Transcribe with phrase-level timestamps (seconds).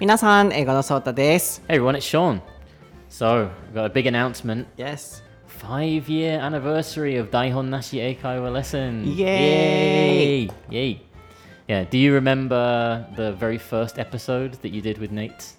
[0.00, 1.62] 皆さん、英語のソータです。
[1.68, 2.40] Hey everyone, it's Sean.
[3.08, 4.66] So, we've got a big announcement.
[4.76, 5.22] Yes.
[5.46, 9.04] Five year anniversary of Daihon Nashi Eikaiwa lesson.
[9.06, 10.44] Yay!
[10.44, 10.50] Yay!
[10.70, 11.00] Yay!
[11.68, 15.54] Yeah, do you remember the very first episode that you did with Nate?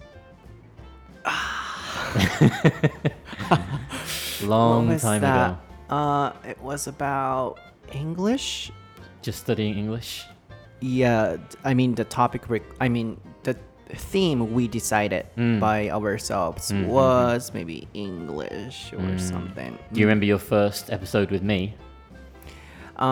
[4.44, 5.52] Long What was time that?
[5.52, 5.96] ago.
[5.96, 7.59] Uh, it was about
[7.91, 8.71] English.
[9.21, 10.25] Just studying English.
[10.80, 12.48] Yeah, I mean the topic.
[12.49, 13.30] Rec- I mean the
[13.96, 15.60] theme we decided Mm.
[15.60, 19.20] by ourselves Mm, mm, was maybe English or Mm.
[19.20, 19.78] something.
[19.92, 21.74] Do you remember your first episode with me?
[22.97, 23.06] Uh,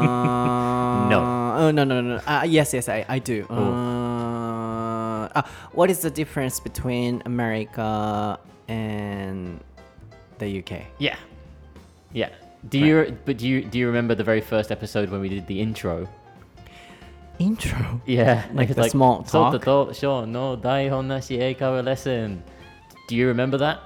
[1.10, 1.20] No.
[1.60, 2.16] Oh no no no.
[2.26, 3.44] Uh, yes yes I I do.
[3.50, 8.38] Uh, uh, what is the difference between America
[8.68, 9.60] and
[10.38, 10.86] the UK?
[10.98, 11.16] Yeah.
[12.12, 12.30] Yeah.
[12.68, 15.46] Do you but do you do you remember the very first episode when we did
[15.46, 16.08] the intro?
[17.40, 18.00] Intro.
[18.04, 19.88] Yeah, Like it's the small "Soto talk?
[19.88, 22.42] to Sho no daihon nashi eikawa lesson.
[23.08, 23.80] Do you remember that?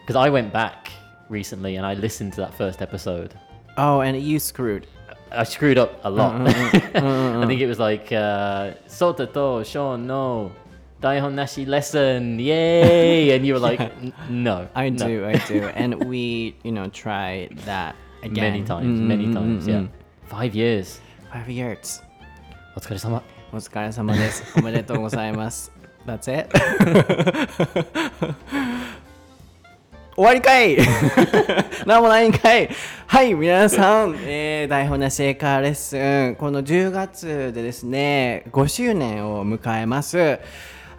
[0.00, 0.90] Because I went back
[1.28, 3.34] recently and I listened to that first episode.
[3.76, 4.86] Oh, and you screwed.
[5.30, 6.32] I screwed up a lot.
[6.48, 10.50] I think it was like uh, Soto to Sho no
[11.02, 13.36] daihon nashi lesson, yay!
[13.36, 16.88] And you were like, "N- no, I no." do, I do, and we, you know,
[16.88, 19.68] try that again many times, many Mm, mm, times.
[19.68, 19.86] Yeah,
[20.24, 21.00] five years.
[21.30, 22.00] Five years.
[22.76, 23.22] お疲れ様。
[23.54, 24.44] お疲れ様です。
[24.60, 25.72] おめでとうございます。
[26.06, 26.50] That's it.
[30.14, 30.76] 終わりかい
[31.86, 32.68] なんもないんかい
[33.06, 35.96] はい、皆さん、えー、台本なし英レッス
[36.32, 40.38] ン、この10月でですね、5周年を迎えます。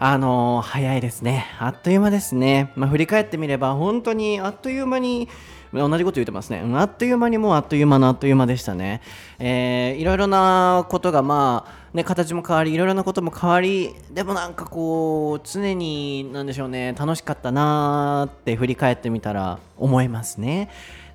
[0.00, 1.46] あのー早いですね。
[1.60, 2.72] あっという間ですね。
[2.74, 5.28] まあ、振り返ってみれば、本当にあっという間に、
[5.72, 6.62] 同じこと言ってますね。
[6.74, 9.00] あっという間にもうあっという間のあっという間でしたね。
[9.38, 20.70] えーいろいろなことがまあ、ね、形も変わり、いろいろなことも変わり、でもなんかこう、常に、何でしょうね、楽しかったなーって振り返ってみたら思いますね。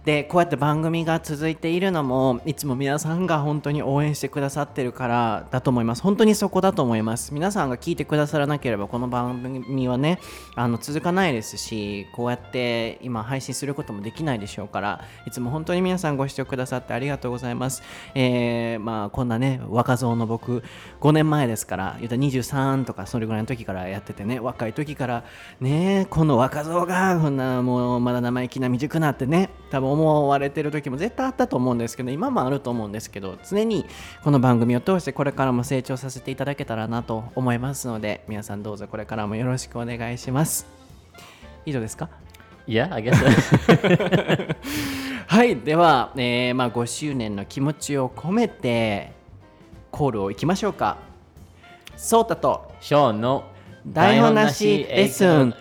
[0.06, 6.02] で、こうやって番組が続いているのも、いつも皆さんが本当に応援してくださってるからだと思います。
[6.02, 7.34] 本当にそこだと思います。
[7.34, 10.19] 皆さんが聞いてくださらなければ、この番組はね、
[10.56, 17.81] あの続かないですし、こうやって今配信することもできないでしょうから、いつも本当に皆さんご視聴くださってありがとうございます。
[18.13, 20.63] えーまあ、こんなね、若造の僕、
[21.00, 25.24] 5年前ですから、言うた23とかそれぐらいの時からやっててね、若い時から、
[25.62, 33.86] ね、この若造が、こんなもうまだ生意気な未熟なってね、多分思われてる時も絶対あったと思うんですけど、今もあると思うんですけど、常に
[34.24, 40.68] この番組を通してこれからも成長させていただけたらなと思いますので、皆さんどうぞこれからもよろしくお願いします。
[41.66, 42.09] 以上ですか
[42.68, 43.14] Yeah, I guess.
[43.16, 44.56] so.
[45.28, 49.12] はい、では、えーまあ、5周年の気持ちを込めて
[49.92, 50.98] コールをいきましょうか。
[51.96, 53.46] ソータとショーンの
[53.86, 55.54] 台本なしレッスン。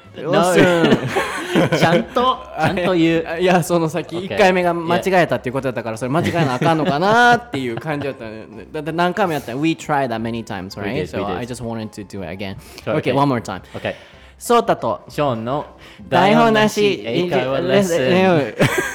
[1.52, 3.40] ちゃんと、ちゃんと言う。
[3.40, 4.28] いや、その先 Okay.
[4.28, 8.46] 1回目が間違えたっていうことだったから、それ間違えなあかんのかなっていう感じだったね。
[8.70, 11.06] だって何回もやったら、We tried that many times, right?
[11.06, 11.26] So.
[11.26, 12.56] I just wanted to do it again.
[12.84, 13.14] Okay, okay.
[13.14, 13.62] one more time.
[13.74, 13.94] OK。
[14.38, 15.66] ソータとショーンの
[16.08, 18.92] 台本なし英会話レッスン。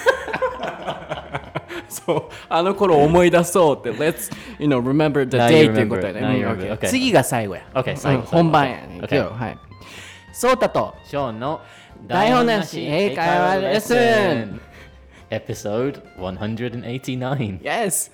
[1.90, 6.88] そうあの頃思い出そうって Let's you know remember the day っていうことやね Okay.
[6.88, 7.62] 次が最後や
[8.26, 9.58] 本番やね今日はい
[10.34, 11.62] ソータとショーンの
[12.06, 14.62] 台本なし英会話レッスン
[15.30, 18.12] Episode 189 Yes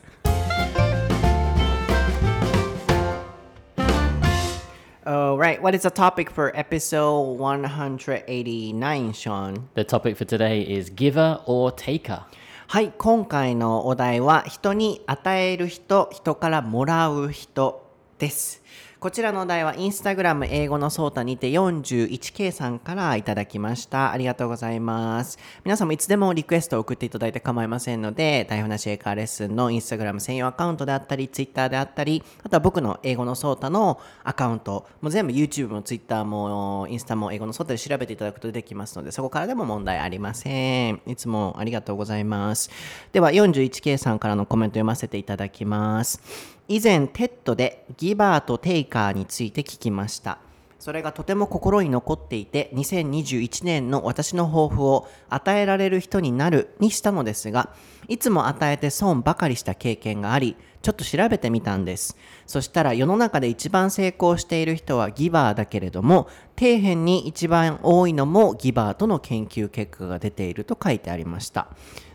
[5.06, 9.68] Alright, what is the topic for episode 189, Sean?
[9.76, 12.22] The topic for today is giver or taker
[12.68, 17.86] はい、今回のお題は人に与える人、人からもらう人
[18.18, 18.63] です。
[19.04, 24.14] こちらのお題はインスタグラム英語のソータにて 41K さんからいただきました。
[24.14, 25.38] ありがとうございます。
[25.66, 41.02] 皆さんもいつでもリクエストを送っていただいて構いませんので、台本なし英会話レッスンのインスタグラム専用アカウントであったり、ツイッターであったり、あとは僕の英語のソータのアカウント、もう全部 YouTube も Twitter もインスタも英語のソータで調べていただくことできますので、そこからでも問題ありません。
[41.08, 42.70] いつもありがとうございます。
[43.12, 46.22] では 41K さんからのコメント読ませていただきます。
[46.70, 50.38] 以前、テッドでギバーとテイカーについて聞きました。
[50.80, 57.70] それがとても心に残っていて、2021年の私の抱負を与えられる人になるにしたのですが、
[58.08, 62.18] いつも与えて損ばかりした経験があり、ちょっと調べてみたんです。
[62.46, 66.28] そしたら世の中で一番成功している人はギバーだけれども、
[66.58, 71.68] 底辺に一番多いのもギバーとの研究結果が出ていると書いてありました。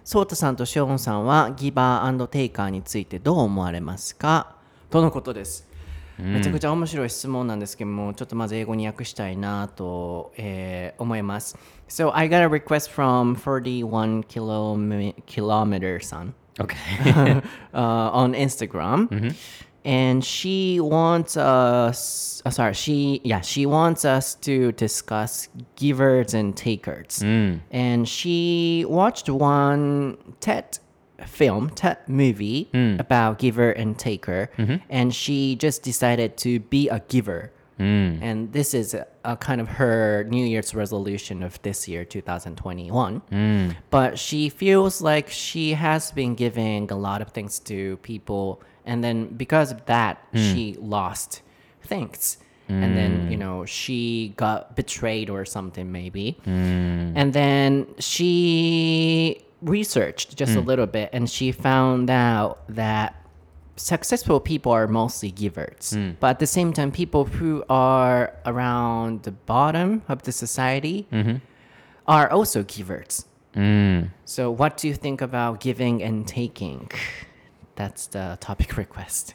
[0.08, 4.56] ソータさんとショーンさんはギバーテイカーについてどう思われますか？
[4.88, 5.68] とのことです。
[6.16, 11.58] めちゃくちゃ面白い質問なんですけども、ちょっとまず英語に訳したいなと、えー思います。
[11.90, 16.34] So I got a request from 41 kilom- kilometer さん。
[16.58, 17.42] Okay.
[17.74, 19.34] uh, on Instagram,
[19.84, 22.42] and she wants us.
[22.44, 27.60] Uh, sorry, she yeah she wants us to discuss givers and takers, mm.
[27.70, 30.78] and she watched one TED
[31.26, 32.98] film, TED movie mm.
[33.00, 34.76] about giver and taker, mm-hmm.
[34.88, 37.52] and she just decided to be a giver.
[37.78, 38.18] Mm.
[38.20, 43.22] And this is a, a kind of her New Year's resolution of this year, 2021.
[43.90, 48.60] But she feels like she has been giving a lot of things to people.
[48.88, 50.38] And then because of that, hmm.
[50.38, 51.42] she lost
[51.82, 52.38] things.
[52.70, 53.40] And then, you hmm.
[53.40, 56.38] know, she got betrayed or something, maybe.
[56.44, 57.12] Hmm.
[57.16, 63.14] And then she researched just a little bit and she found out that
[63.76, 65.96] successful people are mostly givers.
[66.20, 71.36] But at the same time, people who are around the bottom of the society mm-hmm.
[72.06, 73.24] are also givers.
[74.24, 76.90] So, what do you think about giving and taking?
[77.78, 79.34] That's the topic request.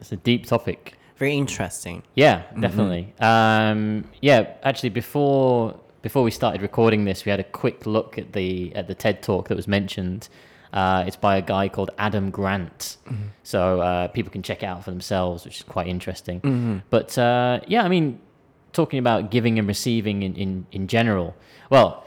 [0.00, 0.94] It's a deep topic.
[1.18, 2.02] Very interesting.
[2.14, 3.12] Yeah, definitely.
[3.20, 8.32] Um, yeah, actually, before before we started recording this, we had a quick look at
[8.32, 10.30] the at the TED talk that was mentioned.
[10.72, 12.96] Uh, it's by a guy called Adam Grant,
[13.42, 16.82] so uh, people can check it out for themselves, which is quite interesting.
[16.88, 18.20] But uh, yeah, I mean,
[18.72, 21.36] talking about giving and receiving in, in, in general.
[21.68, 22.06] Well,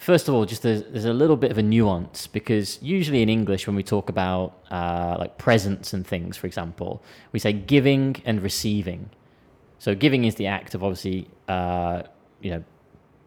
[0.00, 3.28] first of all, just there's, there's a little bit of a nuance because usually in
[3.28, 7.02] English, when we talk about uh, like presents and things, for example,
[7.32, 9.10] we say giving and receiving.
[9.78, 12.02] So giving is the act of obviously, uh,
[12.40, 12.64] you know,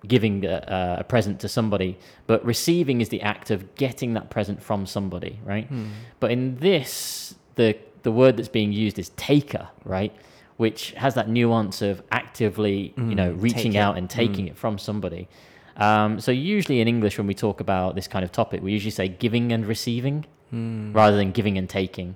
[0.08, 1.98] giving a, a present to somebody,
[2.28, 5.68] but receiving is the act of getting that present from somebody, right?
[5.68, 5.86] Hmm.
[6.20, 10.14] But in this, the the word that's being used is taker, right?
[10.58, 13.14] Which has that nuance of actively, you hmm.
[13.14, 14.18] know, reaching out and hmm.
[14.18, 15.30] taking it from somebody.
[15.78, 18.92] Um, so usually in English, when we talk about this kind of topic, we usually
[18.92, 20.26] say giving and receiving
[20.94, 22.16] rather than giving and taking.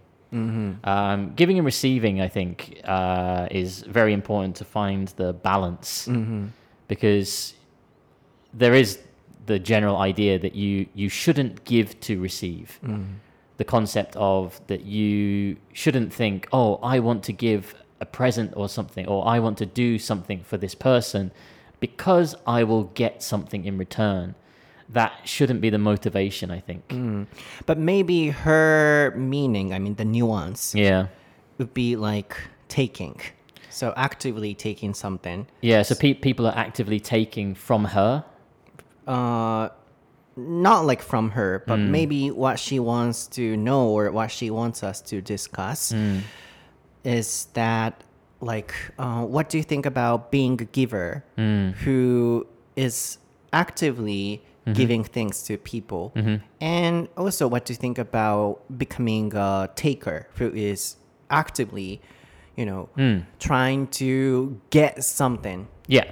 [0.83, 6.07] Um, giving and receiving, I think, uh, is very important to find the balance
[6.87, 7.53] because
[8.53, 8.99] there is
[9.45, 12.79] the general idea that you you shouldn't give to receive.
[13.57, 18.69] The concept of that you shouldn't think, oh, I want to give a present or
[18.69, 21.31] something, or I want to do something for this person
[21.79, 24.35] because I will get something in return.
[24.89, 26.87] That shouldn't be the motivation, I think.
[26.89, 27.27] Mm.
[27.65, 31.07] But maybe her meaning, I mean, the nuance, Yeah.
[31.57, 32.35] would be like
[32.69, 33.19] taking.
[33.69, 35.45] So, actively taking something.
[35.61, 38.23] Yeah, so pe- people are actively taking from her.
[39.07, 39.69] uh
[40.35, 41.89] not like from her but mm.
[41.89, 46.21] maybe what she wants to know or what she wants us to discuss mm.
[47.03, 48.03] is that
[48.41, 51.23] like uh, what do you think about being a giver
[51.83, 52.45] who
[52.75, 53.17] is
[53.53, 54.43] actively
[54.73, 56.11] giving things to people
[56.59, 60.97] and also what do you think about becoming a taker who is
[61.29, 62.01] actively
[62.57, 62.89] you know
[63.39, 66.03] trying to get something Yeah.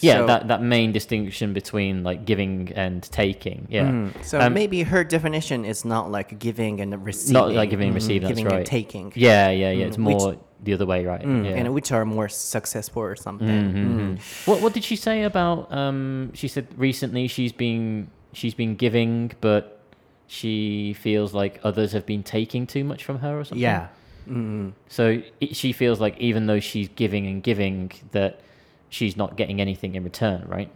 [0.00, 3.66] Yeah, So- that, that main distinction between like giving and taking.
[3.70, 4.10] Yeah.
[4.22, 7.32] So Um, maybe her definition is not like giving and receiving.
[7.32, 8.56] not like giving and receiving, that's giving right.
[8.58, 9.06] and taking.
[9.16, 9.86] Yeah, yeah, yeah.
[9.86, 11.22] It's Mm, which- more the other way, right?
[11.22, 11.56] Mm, yeah.
[11.56, 13.48] And which are more successful or something.
[13.48, 14.00] Mm-hmm.
[14.00, 14.46] Mm.
[14.46, 19.32] What what did she say about um she said recently she's been she's been giving
[19.40, 19.80] but
[20.26, 23.62] she feels like others have been taking too much from her or something.
[23.62, 23.88] Yeah.
[24.28, 24.72] Mm.
[24.88, 28.40] So it, she feels like even though she's giving and giving that
[28.88, 30.70] she's not getting anything in return, right?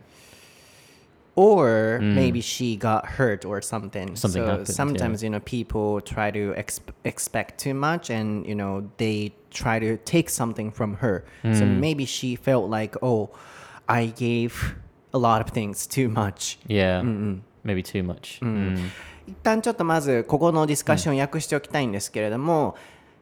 [1.39, 4.11] Or maybe she got hurt or something.
[4.11, 4.17] Mm.
[4.17, 4.73] Something so happened, yeah.
[4.73, 9.77] sometimes you know people try to ex- expect too much, and you know they try
[9.79, 11.25] to take something from her.
[11.43, 11.79] So Mm.
[11.81, 13.31] maybe she felt like, oh,
[13.85, 14.75] I gave
[15.13, 16.57] a lot of things too much.
[16.67, 17.03] Yeah.
[17.65, 18.39] Maybe too much.
[18.41, 18.77] Mm.
[19.27, 22.75] 一旦ちょっとまずここのディスカッション訳しておきたいんですけれども、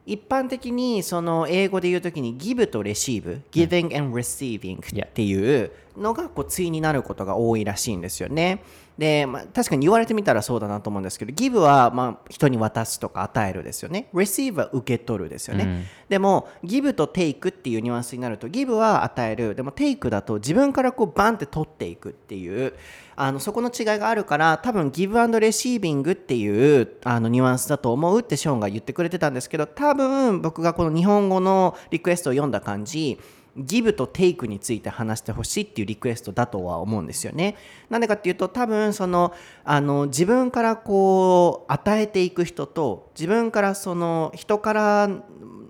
[0.05, 8.62] 一般的にその英語で言うときに give と receive、giving and receiving っていう のがこう対になることが多いらしいんですよね。
[8.98, 14.08] で、まあ、確かに言われてみたらそうだなと思うんですけど give はまあ人に渡すとか与えるですよね。
[14.12, 19.54] receive は受け取るですよね、でも give と take っていうニュアンスになると give は与える。
[19.54, 22.74] でも take だと自分からこうバンって取っていくっていう
[23.14, 33.18] あのそこの違いがあるから多分 give and receiving っていうあのニュアンスだと思うってショーンが言ってくれてたんですけど多分僕がこの日本語のリクエストを読んだ感じ
[33.58, 37.56] ギブとテイクについて話してほしいっていうリクエストだとは思うんですよね。
[37.90, 39.32] なんでかっていうと多分その
[39.64, 45.10] あの自分からこう与えていく人と自分からその人から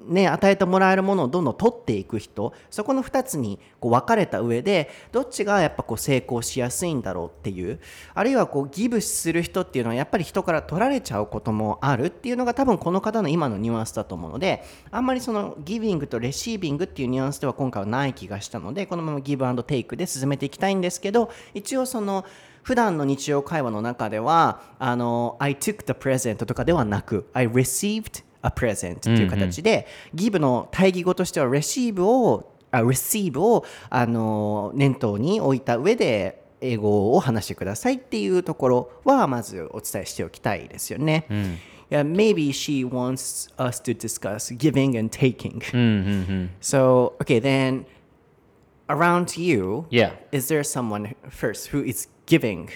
[0.09, 7.79] ね、与えてもらえるものをどんどん取っていく人そこの2つにこう分かれた上でどっちがやっぱこう成功しやすいんだろうっていう
[8.15, 22.25] あるいはこうギブする人っていうのはやっぱり人から取られちゃうこともあるっていうのが多分この方の今のニュアンスだと思うのであんまりそのギビングとレシービングっていうニュアンスでは今回はない気がしたのでこのままギブアンドテイクで進めていきたいんですけど一応その
[22.63, 41.25] 普段の日常会話の中ではあの I took the present とかではなく I received a present っていう形で、ギブの対義語としては receive をあ receive をあの念頭に置いた上で英語を話してくださいっていうところはまずお伝えしておきたいですよね。
[41.91, 45.63] Yeah, maybe she wants us to discuss giving and taking.
[46.61, 47.87] So, okay, then
[48.91, 50.13] around you, Yeah.
[50.31, 52.69] is there someone first who is giving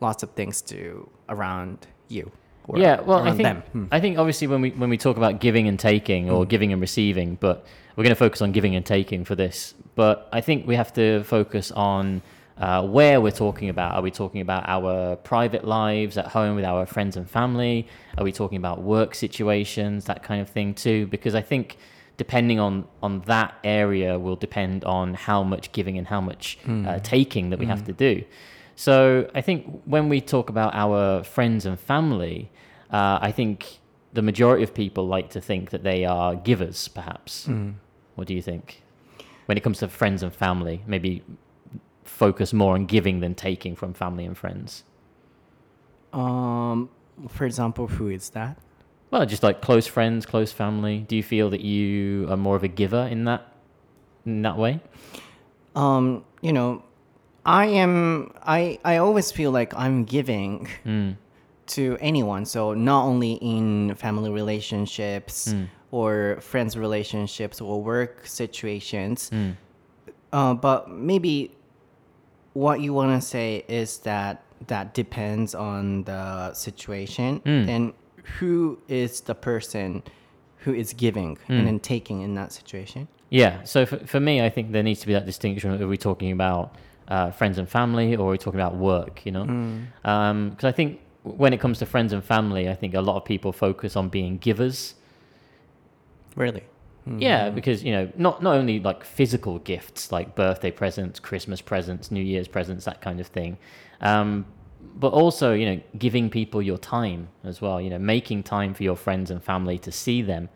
[0.00, 2.30] lots of things to around you?
[2.74, 3.62] Yeah, well, I think them?
[3.72, 3.84] Hmm.
[3.92, 6.80] I think obviously when we when we talk about giving and taking or giving and
[6.80, 9.74] receiving, but we're going to focus on giving and taking for this.
[9.94, 12.22] But I think we have to focus on
[12.58, 13.94] uh, where we're talking about.
[13.94, 17.86] Are we talking about our private lives at home with our friends and family?
[18.18, 21.06] Are we talking about work situations, that kind of thing too?
[21.06, 21.78] Because I think
[22.16, 26.98] depending on on that area will depend on how much giving and how much uh,
[27.02, 28.24] taking that we have to do.
[28.76, 32.50] So I think when we talk about our friends and family,
[32.90, 33.78] uh, I think
[34.12, 37.48] the majority of people like to think that they are givers, perhaps.
[38.14, 38.82] What do you think?
[39.46, 41.22] When it comes to friends and family, maybe
[42.04, 44.84] focus more on giving than taking from family and friends.
[46.12, 46.88] Um,
[47.28, 48.58] for example, who is that?
[49.10, 51.00] Well, just like close friends, close family.
[51.08, 53.52] Do you feel that you are more of a giver in that
[54.24, 54.80] in that way?
[55.74, 56.82] Um, you know,
[57.46, 58.32] I am.
[58.42, 61.12] I I always feel like I'm giving hmm.
[61.68, 62.44] to anyone.
[62.44, 65.64] So not only in family relationships hmm.
[65.92, 69.52] or friends relationships or work situations, hmm.
[70.32, 71.52] uh, but maybe
[72.52, 77.92] what you want to say is that that depends on the situation and
[78.38, 80.02] who is the person
[80.58, 83.06] who is giving and then taking in that situation.
[83.30, 83.62] Yeah.
[83.64, 85.80] So for, for me, I think there needs to be that distinction.
[85.80, 86.74] Are we talking about
[87.08, 89.24] uh, friends and family, or are we talking about work?
[89.24, 89.44] You know,
[90.50, 93.24] because I think when it comes to friends and family, I think a lot of
[93.24, 94.94] people focus on being givers.
[96.36, 96.62] Really?
[97.18, 102.10] Yeah, because you know, not not only like physical gifts like birthday presents, Christmas presents,
[102.10, 103.58] New Year's presents, that kind of thing,
[104.00, 104.44] um,
[104.96, 107.80] but also you know, giving people your time as well.
[107.80, 110.48] You know, making time for your friends and family to see them.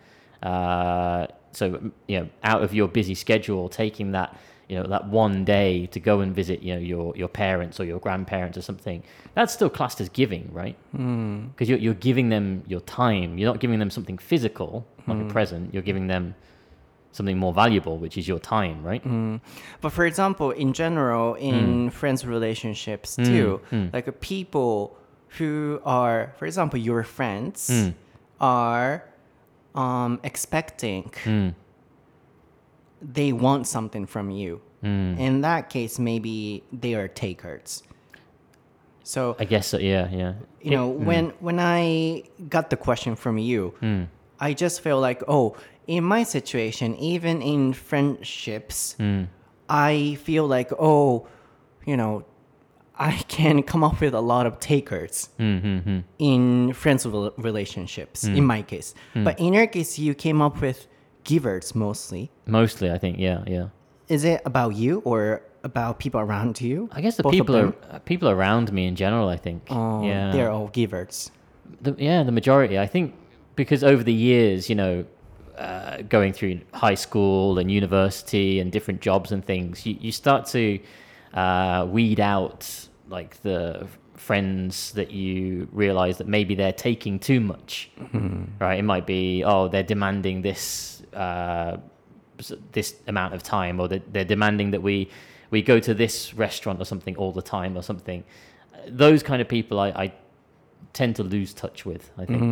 [0.42, 4.37] Uh, so you know, out of your busy schedule, taking that
[4.71, 7.85] you know that one day to go and visit you know your your parents or
[7.85, 9.03] your grandparents or something.
[9.35, 10.77] That's still classed as giving, right?
[10.95, 11.49] Hmm.
[11.49, 13.37] Because you're you're giving them your time.
[13.37, 15.29] You're not giving them something physical like a hmm.
[15.29, 15.75] present.
[15.75, 16.37] You're giving them
[17.11, 19.03] something more valuable, which is your time, right?
[19.03, 19.37] Hmm.
[19.81, 23.61] But for example, in general, in friends relationships too,
[23.93, 24.97] like uh, people
[25.39, 27.93] who are, for example, your friends
[28.41, 29.05] are
[29.75, 31.12] um, expecting,
[33.00, 34.61] they want something from you.
[34.83, 35.14] Hmm.
[35.19, 37.83] In that case, maybe they are takers.
[39.02, 39.78] So I guess so.
[39.78, 40.35] Yeah, yeah.
[40.62, 41.04] you know hmm.
[41.04, 44.04] when when i got the question from you hmm.
[44.38, 48.97] i just feel like oh in my situation even in friendships
[49.69, 51.26] i feel like oh
[51.87, 52.25] you know
[52.99, 58.62] i can come up with a lot of takers in friends rel- relationships in my
[58.62, 60.87] case but in your case you came up with
[61.25, 63.19] givers mostly Mostly, I think.
[63.19, 63.69] Yeah, yeah.
[64.09, 67.73] is it about you or about people around you I guess the Both people are
[68.05, 69.29] people around me in general.
[69.29, 69.62] I think.
[69.71, 70.33] Oh, yeah.
[70.33, 71.31] they're all givers
[71.83, 72.79] The, yeah, the majority.
[72.79, 73.15] I think
[73.57, 75.05] because over the years, you know,
[75.59, 80.47] uh, going through high school and university and different jobs and things, you, you start
[80.47, 80.79] to
[81.35, 83.87] uh, weed out like the
[84.17, 87.91] friends that you realize that maybe they're taking too much,
[88.61, 88.79] right?
[88.79, 91.00] It might be, oh, they're demanding this.
[91.12, 91.76] Uh,
[92.73, 95.11] this amount of time or that they're demanding that we
[95.50, 98.25] we go to this restaurant or something all the time or something.
[98.88, 100.12] Those kind of people i, I
[100.95, 102.43] tend to lose touch with i think.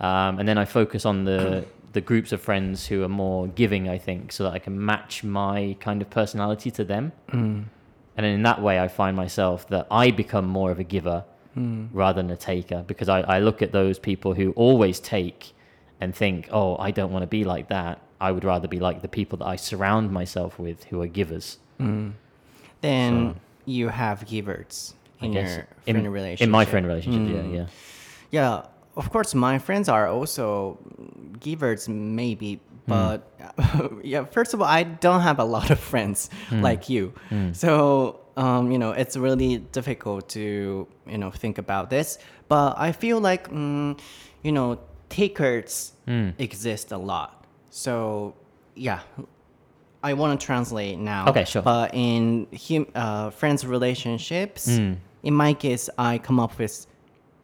[0.00, 3.88] Um, and then i focus on the the groups of friends who are more giving
[3.88, 7.12] i think so that i can match my kind of personality to them.
[8.16, 11.24] And in that way i find myself that i become more of a giver
[11.92, 15.53] rather than a taker because I, I look at those people who always take
[16.00, 18.00] and think oh i don't want to be like that.
[18.20, 21.58] I would rather be like the people that i surround myself with who are givers.
[21.78, 22.14] Mm.
[22.80, 26.44] Then you have givers in your in, friend relationship.
[26.44, 27.54] in my friend relationship yeah mm.
[27.54, 27.66] yeah.
[28.34, 30.76] Yeah, of course, my friends are also
[31.38, 32.90] givers, maybe, hmm.
[32.90, 33.30] but
[34.02, 36.60] yeah, first of all, I don't have a lot of friends hmm.
[36.60, 37.52] like you, hmm.
[37.52, 42.18] so um, you know it's really difficult to you know think about this.
[42.48, 44.00] But I feel like mm,
[44.42, 44.80] you know
[45.14, 45.92] takers
[46.38, 47.30] exist a lot.
[47.70, 48.34] So
[48.74, 49.00] yeah,
[50.02, 51.28] I want to translate now.
[51.30, 51.62] Okay, sure.
[51.62, 56.86] But in hum, uh, friends relationships, in my case, I come up with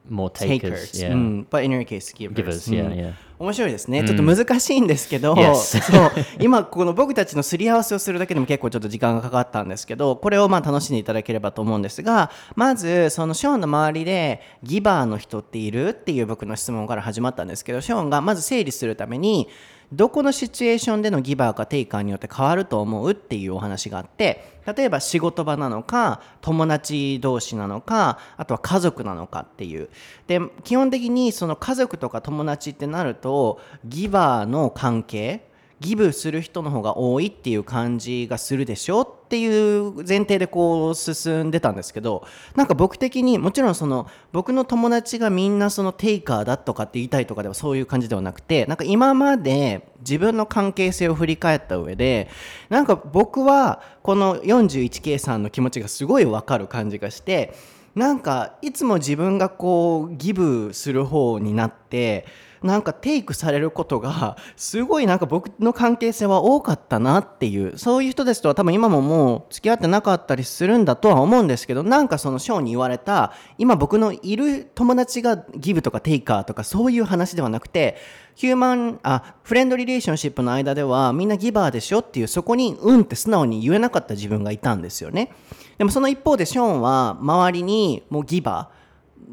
[0.09, 0.61] More takers.
[0.61, 1.05] takers.
[1.09, 1.13] Yeah.
[1.13, 2.35] うん、but in your case, givers.
[2.35, 3.13] ギ Givers, yeah, うん yeah.
[3.39, 4.05] 面白いですね。
[4.05, 5.35] ちょっと難しいんですけど.
[5.55, 15.89] そう今この僕たちのすり合わせをするだけでも結構ちょっと時間がかかったんですけど、これをまあ楽しんでいただければと思うんですが、まずそのショーンの周りでギバーの人っている？
[15.91, 19.49] っていう僕の質問から始まったんですけど、ショーンがまず整理するために、
[19.93, 29.89] どこのシチュエーションでのギバーかテイカーによって変わると思うっていうお話があって例えば仕事場なのか友達同士なのかあとは家族なのかっていう。
[30.29, 35.50] で基本的にその家族とか友達ってなるとギバーの関係
[35.81, 52.29] ギブする人の方が多いっていう感じがするでしょっていう前提でこう進んでたんですけどなんか僕的にもちろんその僕の友達がみんなそのテイカーだとかって言いたいとかではそういう感じではなくてなんか今まで自分の関係性を振り返った上で
[52.69, 57.55] なんか僕はこの 41K さんの気持ちがすごいわかる感じがして
[57.95, 62.27] なんかいつも自分がこうギブする方になって
[62.63, 77.97] なんかテイクされることがすごいなんか僕の関係性は多かったなっていうそういう人ですとは多分今ももう付き合ってなかったりするんだとは思うんですけどなんかそのショーに言われた今僕のいる友達がギブとかテイカーとかそういう話ではなくて
[78.35, 85.33] ヒューマンあフレンドリレーションシップの間ではみんなギバーでしょっていうそこにうんって素直に言えなかった自分がいたんですよね。
[85.79, 88.71] でもその一方でショーンは周りにもうギバ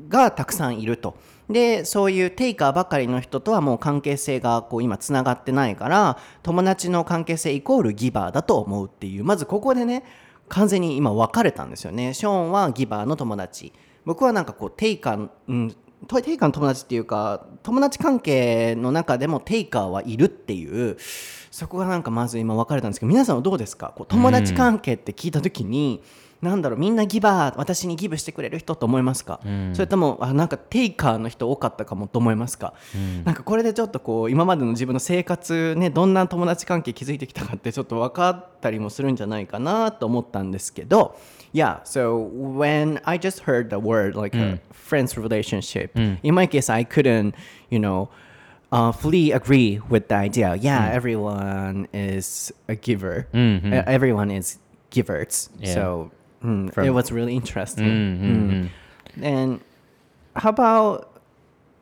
[0.07, 1.15] ーがたくさんいると。
[1.49, 10.03] でそういうテイカーばかりの人とはもう関係性がこう今つながってないから友達の関係性イコールギバーだと思うっていうまずここでね
[10.49, 12.13] 完全に今分かれたんですよね。
[12.13, 13.73] ショーンはギバーの友達。
[14.05, 15.75] 僕はなんかこうテイカー、うん、
[16.23, 20.97] テイカーの友達っていうか友達関係の中でもテイカーはいるっていう
[21.51, 23.93] そこがなんかまず今分かれたんですけど皆さんはどうですか？
[23.95, 26.01] こう友達関係って聞いた時に、
[26.41, 29.39] なんだろうみんなギバー私にギブしてくれる人と思いますか、
[29.73, 32.73] それともあなんかテイカーの人多かったかもと思いますか、
[33.25, 41.17] なんかこれでちょっとこう今までの自分の生活ねどんな友達関係築いてきたかってちょっと分かったりもするんじゃないかなと思ったんですけど
[41.53, 46.69] Yeah, so when I just heard the word like a friends relationship, in my case,
[46.69, 47.33] I couldn't,
[47.69, 48.09] you know,
[48.71, 50.55] uh, fully agree with the idea.
[50.55, 53.27] Yeah, everyone is a giver.
[53.33, 55.49] Uh, everyone is givers.
[55.57, 55.73] Yeah.
[55.73, 56.11] So
[56.43, 57.85] mm, it was really interesting.
[57.85, 58.51] Mm-hmm.
[58.51, 58.69] Mm.
[59.21, 59.61] And
[60.35, 61.21] how about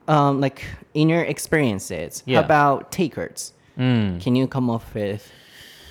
[0.07, 2.23] um, like in your experiences?
[2.25, 2.39] Yeah.
[2.39, 3.53] How about takers?
[3.77, 4.21] Mm.
[4.21, 5.31] Can you come up with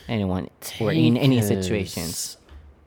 [0.09, 0.49] anyone
[0.81, 2.39] or in any situations?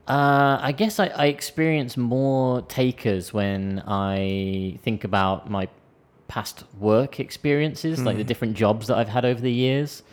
[0.08, 5.68] Uh, I guess I, I experience more takers when I think about my
[6.30, 10.04] past work experiences, like the different jobs that I've had over the years,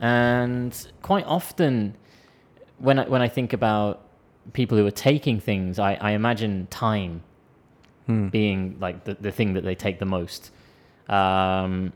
[0.00, 1.96] and quite often
[2.78, 4.06] when I, when I think about
[4.52, 7.22] people who are taking things, I, I imagine time
[8.30, 10.50] being like the, the thing that they take the most.
[11.08, 11.92] Um,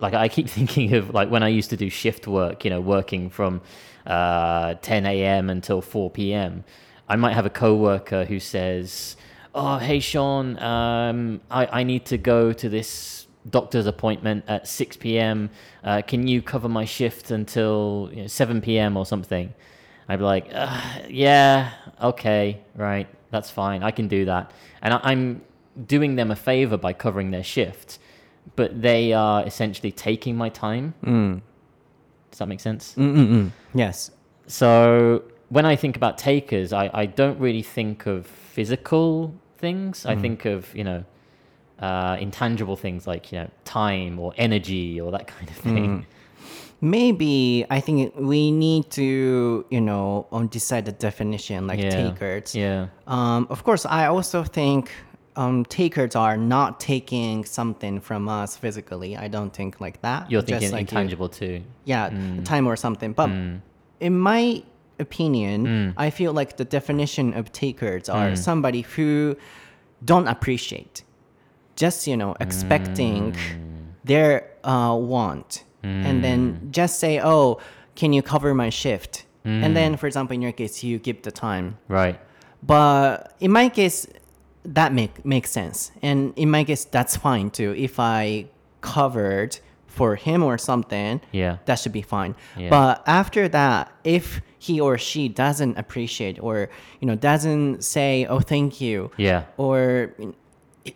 [0.00, 2.80] like I keep thinking of like when I used to do shift work, you know,
[2.80, 3.60] working from
[4.06, 5.50] uh, 10 a.m.
[5.50, 6.64] until 4 p.m.
[7.08, 9.16] I might have a coworker who says,
[9.54, 14.98] "Oh, hey Sean, um, I I need to go to this doctor's appointment at 6
[14.98, 15.48] p.m.
[15.82, 18.96] Uh, can you cover my shift until you know, 7 p.m.
[18.96, 19.54] or something?"
[20.08, 21.70] I'd be like, uh, "Yeah,
[22.02, 23.82] okay, right, that's fine.
[23.82, 25.42] I can do that." And I, I'm
[25.86, 27.98] doing them a favor by covering their shift
[28.56, 30.94] but they are essentially taking my time.
[31.04, 31.40] Mm.
[32.30, 32.94] Does that make sense?
[32.96, 33.50] Mm-mm-mm.
[33.74, 34.10] Yes.
[34.46, 40.06] So when I think about takers, I, I don't really think of physical things.
[40.06, 40.20] I mm.
[40.20, 41.04] think of, you know,
[41.78, 45.98] uh, intangible things like, you know, time or energy or that kind of thing.
[46.00, 46.04] Mm.
[46.80, 51.90] Maybe I think we need to, you know, um, decide the definition like Yeah.
[51.90, 52.54] takers.
[52.54, 52.86] Yeah.
[53.06, 54.90] Um, of course, I also think
[55.34, 59.16] um, takers are not taking something from us physically.
[59.16, 60.30] I don't think like that.
[60.30, 61.62] You're thinking like you- intangible too.
[61.84, 62.10] yeah,
[62.44, 63.12] time or something.
[63.12, 63.30] But
[64.00, 64.62] in my
[65.00, 69.36] opinion, I feel like the definition of takers are somebody who
[70.04, 71.02] don't appreciate,
[71.76, 73.34] just you know, expecting
[74.04, 76.70] their uh, want, and then hmm.
[76.70, 77.60] just say, "Oh,
[77.94, 81.30] can you cover my shift?" And then, for example, in your case, you give the
[81.30, 81.78] time.
[81.88, 82.20] Right.
[82.62, 84.06] But in my case,
[84.64, 87.74] that make makes sense, and in my case, that's fine too.
[87.76, 88.46] If I
[88.82, 91.56] covered for him or something, Yeah.
[91.64, 92.34] that should be fine.
[92.56, 92.68] Yeah.
[92.70, 96.68] But after that, if he or she doesn't appreciate or
[97.00, 99.44] you know doesn't say, "Oh, thank you," Yeah.
[99.56, 100.12] or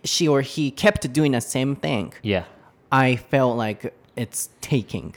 [0.05, 2.45] she or he kept doing the same thing, Yeah.
[2.91, 5.15] I felt like it's taking.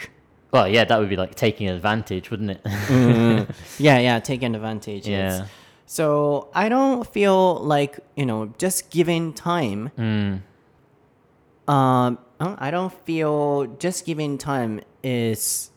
[0.51, 2.61] Well, yeah, that would be like taking advantage, wouldn't it?
[3.79, 5.07] Yeah, yeah, taking advantage.
[5.07, 5.47] It's- Yeah.
[5.87, 9.87] So I don't feel like you know just giving time.
[9.95, 10.37] Hmm.
[11.67, 15.71] Um, I don't feel just giving time is,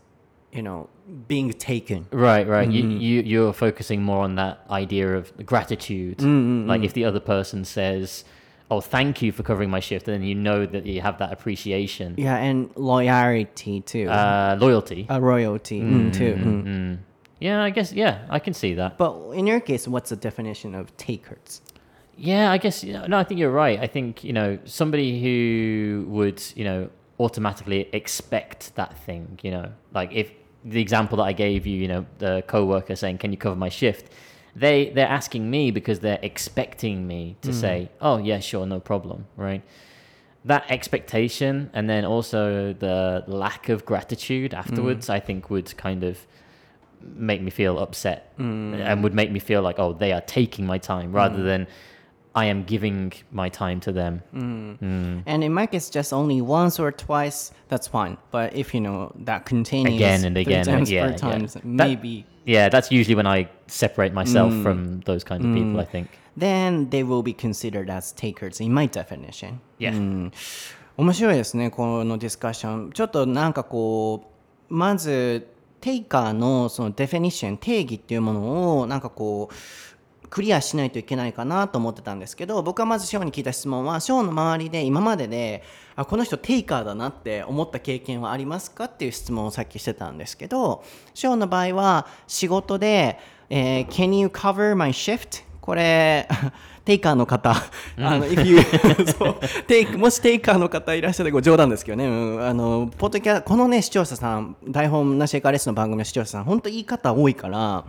[0.53, 0.89] you know,
[1.29, 2.07] being taken.
[2.11, 2.71] Right, right.
[2.71, 3.01] You, Mm-hmm.
[3.01, 6.19] you you're focusing more on that idea of gratitude.
[6.19, 8.25] Mm-hmm, Like if the other person says,
[8.71, 11.33] "Oh, thank you for covering my shift," and then you know that you have that
[11.33, 14.09] appreciation, Yeah, and loyalty too.
[14.09, 15.07] uh, loyalty.
[15.09, 16.35] a royalty mm, too.
[16.35, 16.99] mm.
[17.41, 17.93] yeah, I guess.
[17.93, 18.99] Yeah, I can see that.
[18.99, 21.63] But in your case, what's the definition of takers?
[22.17, 22.83] Yeah, I guess.
[22.85, 23.79] No, I think you're right.
[23.81, 29.39] I think you know somebody who would you know automatically expect that thing.
[29.43, 30.31] You know, like if
[30.65, 33.69] the example that I gave you, you know, the coworker saying, "Can you cover my
[33.69, 34.13] shift?"
[34.59, 37.57] They they're asking me because they're expecting me to hmm.
[37.57, 39.62] say, "Oh yeah, sure, no problem," right?
[40.44, 45.12] That expectation and then also the lack of gratitude afterwards, hmm.
[45.12, 46.27] I think would kind of
[47.01, 48.75] make me feel upset hmm.
[48.75, 51.66] and would make me feel like, oh, they are taking my time rather than
[52.36, 54.22] I am giving my time to them.
[54.34, 58.18] And in my case, just only once or twice, that's fine.
[58.32, 61.18] But if you know that continues Again and three again, times, yeah, four yeah.
[61.18, 65.80] times, That- maybe Yeah, that's usually when I separate myself from those kinds of people,
[65.80, 66.08] I think.
[66.36, 69.60] then they will be considered as takers in my definition.
[69.80, 69.94] Yeah.
[69.96, 70.32] うん
[70.98, 72.92] 面白いですね、このディスカッション。
[72.92, 74.30] ちょっとなんかこ
[74.70, 75.48] う、まず、
[75.82, 79.56] テイカーのそのデフィニッション、定義っていうものを、なんかこう、
[80.31, 85.62] クリアしないといけないかなと思ってたんですけど、僕はまずショーに聞いた質問は、ショーの周りで今までで、
[85.97, 93.19] あ、この人テイカーだなって思った経験はありますかっていう質問をさっきしてたんですけど、ショーの場合は仕事で、
[93.51, 95.45] えー Can you cover my shift?
[95.61, 96.29] これ、
[96.85, 97.61] テイカーの方、あ
[97.99, 98.59] の、if you
[99.12, 99.37] そう
[99.67, 107.85] テイクもしテイカーの方いらっしゃるご冗談ですけどね、うんあの、ポッドキャこのね、視聴者さん、台本なしエカレスの番組の視聴者さん、本当言い方多いから、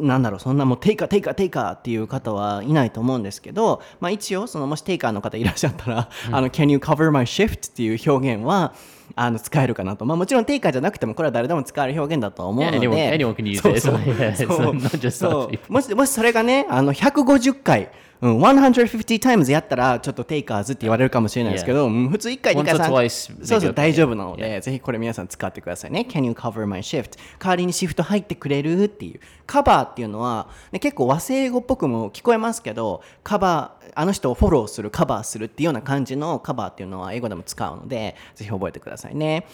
[0.00, 7.70] なんだろう、そんなもうテイカー、テイカー、テイカーっていう方はいないと思うんですけど、まあ一応、そのもしテイカーの方いらっしゃったら、あの、Can you cover my shift?
[7.70, 8.72] っていう表現は、
[9.16, 10.04] あの使えるかなと。
[10.06, 12.88] まあもちろんテイカーじゃなくても、これは誰でも使える表現だと思うの Yeah, で。
[12.88, 14.36] anyone- anyone Yeah.
[15.68, 26.06] もしもしそれがね、あの150回、うん、150 times やったら、ちょっとテイカーズって言われるかもしれないですけど、うん普通1回、2 Once 回、or 3 twice, そうそう.大丈夫なので、ぜひこれ皆さん使ってくださいね。
[26.08, 27.18] Can you cover my shift?
[27.38, 29.20] 代わりにシフト入ってくれるっていう。
[29.46, 39.46] カバーっていうのは、ね、結構和製英語っぽくも聞こえますけど、カバー、あの人をフォローする、カバーするっていうような感じのカバーっていうのは英語でも使うので、ぜひ覚えてくださいね。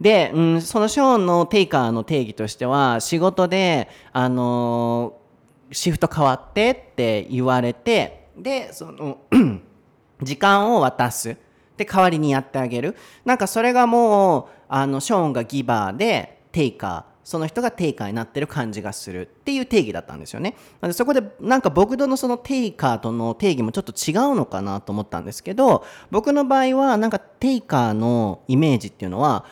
[0.00, 5.25] で、うん、そのショーンのテイカーの定義としては、仕事で、あのー
[5.72, 9.18] シフト変わってって言われて、で、その、
[10.22, 11.36] 時間を渡す。
[11.76, 12.96] で、代わりにやってあげる。
[13.24, 17.16] なんかそれがもう、あの、ショーンがギバーで、テイカー。
[17.26, 20.54] その人がテイカーになってる感じがするっていう定義だったんですよね。
[20.80, 29.44] なのでそこでなんか僕とのそのテイカーとの定義もちょっと違うのかなと思ったんですけど、僕の場合はなんかテイカーのイメージっていうのは、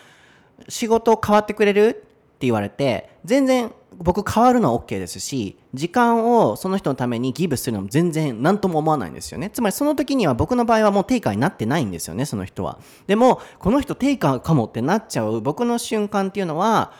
[0.68, 2.06] 仕事を変わってくれる
[2.46, 9.50] 言われて全然僕変わるのは OK ですし時間をその人のためにギブするのも全然何とも思わないんですよね。
[9.50, 12.78] つまりその時には僕の場合はもうテイカーになってないんですよねその人は。
[13.06, 16.92] でもこの人テイカーかもってなっちゃう僕の瞬間っていうのは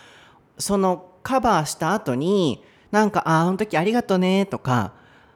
[0.59, 4.93] そのカバーした後になんかあああの時ありがとねとか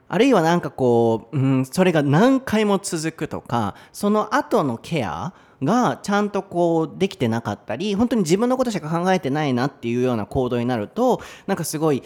[0.08, 12.02] あるいはなんかこう、うん、それが何回も続くとかその後のケアがちゃんとこうできてなかったり本当に自分のことしか考えてないなっていうような行動になるとなんかすごい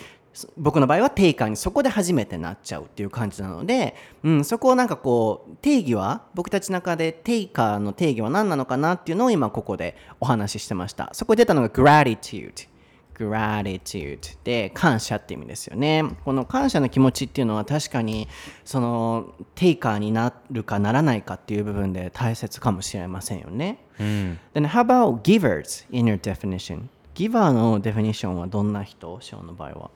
[0.57, 11.11] 僕の場合はテイカーにそこで初めてなっちゃうっていう感じなので、うん、そこをなんかこう定義は僕たちの中でテイカーの定義は何なのかなっていうのを今ここでお話ししてました。
[11.13, 12.72] そこで出たのが gratitude
[13.15, 16.05] gratitude で感謝って意味ですよね。
[16.25, 18.29] この感謝の気持ちっていうのは確かに
[18.65, 23.79] そのテイカーになるかならないかっていう部分で大切かもしれませんよね。
[23.99, 26.89] Then how about givers in your definition?
[27.15, 29.91] ギバーのデフィニッションはどんな人ショーの場合は。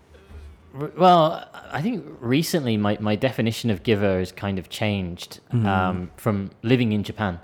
[0.76, 6.50] Well, I think recently my, my definition of giver has kind of changed um, from
[6.62, 7.38] living in Japan.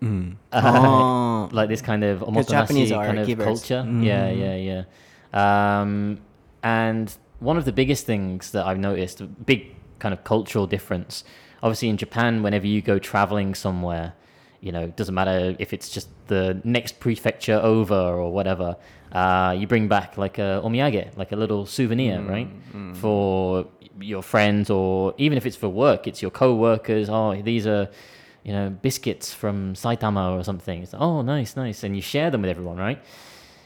[0.00, 0.36] あ mm.
[0.52, 1.48] uh, oh.
[1.52, 3.44] like this kind of Japanese are kind of givers.
[3.44, 3.84] culture.
[3.86, 4.04] Mm.
[4.04, 5.80] Yeah, yeah, yeah.
[5.80, 6.18] Um,
[6.62, 11.24] and one of the biggest things that I've noticed, a big kind of cultural difference,
[11.62, 14.14] obviously in Japan, whenever you go traveling somewhere,
[14.60, 18.76] you know, doesn't matter if it's just the next prefecture over or whatever.
[19.12, 22.48] Uh, you bring back like a omiyage, like a little souvenir, mm, right,
[22.96, 23.66] for
[24.00, 27.08] your friends, or even if it's for work, it's your co-workers.
[27.08, 27.88] Oh, these are,
[28.46, 30.84] you know, biscuits from Saitama or something.
[30.84, 33.02] It's, oh, nice, nice, and you share them with everyone, right?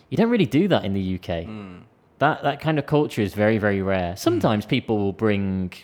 [0.09, 1.45] You don't really do that in the UK.
[1.45, 1.79] Hmm.
[2.19, 4.13] That that kind of culture is very very rare.
[4.13, 4.17] Hmm.
[4.17, 5.75] Sometimes people will bring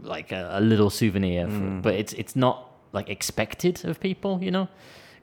[0.00, 1.80] like a, a little souvenir, for, hmm.
[1.82, 4.66] but it's it's not like expected of people, you know,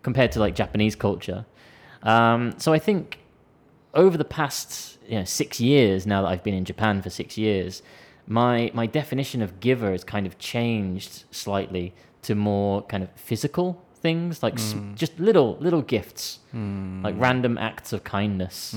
[0.04, 1.48] compared to like Japanese culture.
[2.04, 3.18] Um, so I think
[3.96, 7.40] over the past you know six years now that I've been in Japan for six
[7.40, 7.82] years,
[8.28, 13.82] my my definition of giver has kind of changed slightly to more kind of physical
[14.02, 16.40] things like s- just little little gifts.
[17.04, 18.74] Like random acts of kindness.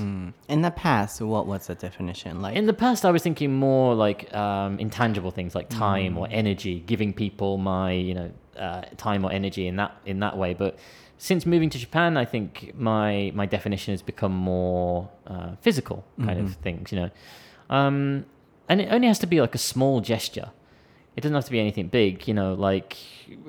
[0.47, 2.41] In the past, what was the definition?
[2.41, 2.55] Like?
[2.55, 6.75] in the past i was thinking more like um, intangible things like time or energy
[6.85, 10.53] giving people my you know uh, time or energy in that in that way.
[10.53, 10.77] But
[11.21, 16.39] since moving to japan i think my my definition has become more uh, physical kind
[16.39, 17.09] of things you know.
[17.69, 18.25] Um,
[18.69, 20.51] and it only has to be like a small gesture.
[21.15, 22.95] It doesn't have to be anything big you know like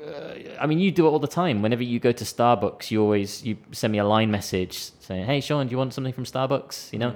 [0.04, 1.62] uh, i mean you do it all the time.
[1.62, 5.40] Whenever you go to starbucks you always you send me a line message saying hey
[5.40, 6.92] sean do you want something from starbucks?
[6.92, 7.14] You know?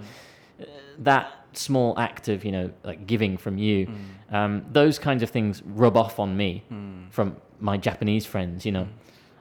[0.60, 0.64] Uh,
[0.98, 3.88] that small act of you know like giving from you
[4.30, 6.62] um, those kinds of things rub off on me
[7.10, 8.86] from my japanese friends you know?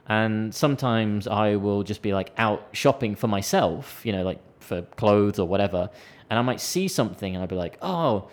[0.08, 4.82] And sometimes i will just be like out shopping for myself you know like for
[5.02, 5.89] clothes or whatever
[6.30, 8.30] and i might see something and i'll be like oh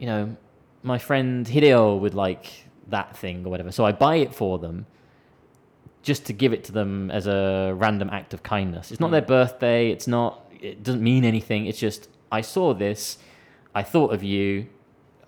[0.00, 0.36] you know
[0.82, 2.46] my friend hideo would like
[2.88, 4.86] that thing or whatever so i buy it for them
[6.02, 8.92] just to give it to them as a random act of kindness.
[8.92, 9.90] It's not their birthday.
[9.90, 10.40] It's not.
[10.62, 11.66] It doesn't mean anything.
[11.66, 13.18] It's just I saw this.
[13.74, 14.66] I thought of you.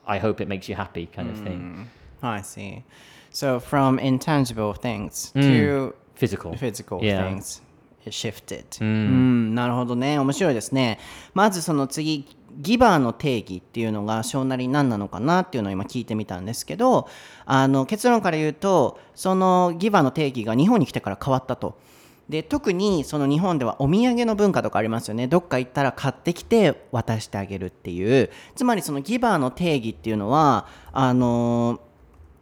[0.07, 1.91] I hope it makes you happy, kind of thing.
[2.23, 2.85] Oh, I see.
[3.31, 6.57] So from intangible things to Physical.
[6.57, 7.23] physical Yeah.
[7.25, 7.61] things
[8.05, 10.99] it shifted、うん、なるほどね面白いですね
[11.35, 12.25] まずその次
[12.58, 17.08] ギバーの定義っていうのが小なり何なのかなっていうのを今聞いてみたんですけど
[17.46, 21.78] あの結論から言うとそのギバーの定義が日本に来てから変わったと。
[22.30, 25.28] で特にその日本ではお土産の文化とかありますよね。
[25.28, 28.30] どっか行ったら買ってきて渡してあげるっていう。
[28.56, 31.82] つまりそのギバーの定義っていうのはあの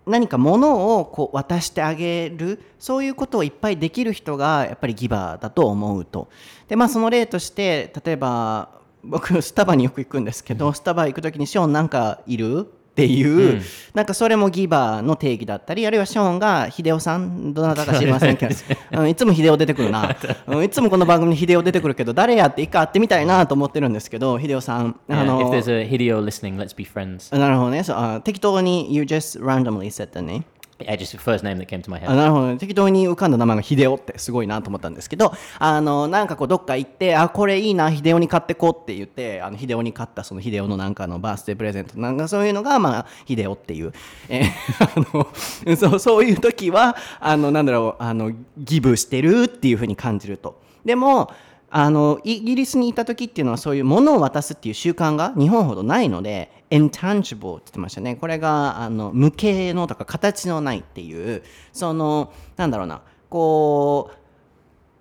[0.06, 6.30] 何か物をこう渡してあげるそういうことをいっぱいできる人がやっぱりギバーだと思うと。
[6.68, 13.62] でまあその例として例えば僕スタバによく行くんですけど、スタバ行く時にショーンなんかいるっていう、
[13.94, 18.56] なんかそれもギバーの定義だったりあるいはショーンが秀夫さんどなたか知りませんけど、
[19.00, 20.14] うん、いつも秀夫出てくるな、
[20.48, 27.36] うん、いつもこの番組に秀夫出てくるけど誰やって一回会ってみたいなと思ってるんですけど秀夫さんあ Yeah, の if there's a Hideo listening, let's be friends.
[27.38, 27.84] なるほどね。
[27.84, 30.44] そうあ適当に You just randomly said the name
[30.84, 32.16] Yeah, just first name that came to my あ head.
[32.16, 32.58] なるほどね。
[32.58, 43.94] 適当に浮かんだ名前が秀夫ってすごいなと思ったんですけどあのなんかこうどっか行ってあこれいいな秀夫に買ってこうって言ってあの秀夫に買ったその秀夫のなんかのバースデープレゼントなんかそういうのがまあ秀夫っていう、
[44.30, 50.62] えーあのそうそういう時はあのなんだろうあのギブしてるっていうふうに感じると。
[50.84, 51.32] でも
[51.74, 58.18] あのイギリスにいた時っていうのはそういう物を渡すっていう習慣が日本ほどないので intangible って言ってましたね。
[58.18, 63.02] これがあの無形のとか形のないっていうそのなんだろうな。
[63.30, 64.18] こう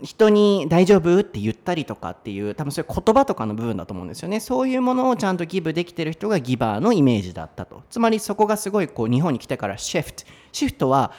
[0.04, 4.40] 人に大丈夫って言ったりとかっていう多分そういう言葉とかの部分だと思うんですよね。
[4.40, 7.82] そういうものをちゃんとギブできてる人がギバーのイメージだったと。
[7.90, 10.24] つまりそこがすごいこう日本に来てからシフト。
[10.52, 11.12] シフトは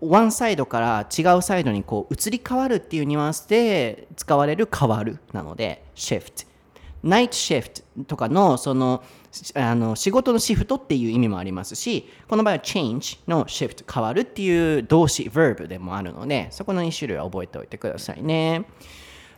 [0.00, 6.44] ワンサイドから違うサイドにこう移り変わるっていうニュアンスで使われる変わるなのでシフト
[7.02, 9.04] ナイトシフトとかのその
[9.54, 18.64] あの仕事のシフトっていう意味もありますしこの場合は change のシフト変わるっていう動詞 verb でもあるのでそこの2種類は覚えておいてくださいね。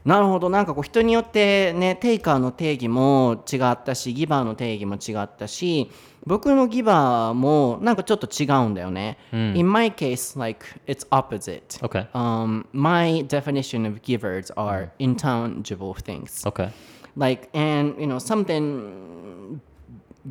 [0.04, 0.48] なるほど。
[0.48, 5.90] なんかこう人によってねテイカーの定義も違ったしギバーの定義も違ったし
[6.27, 12.07] 僕のギバーもなんかちょっと違うんだよね、In my case like it's opposite Okay.
[12.13, 16.71] um, my definition of givers are intangible things Okay.
[17.15, 19.61] like and you know something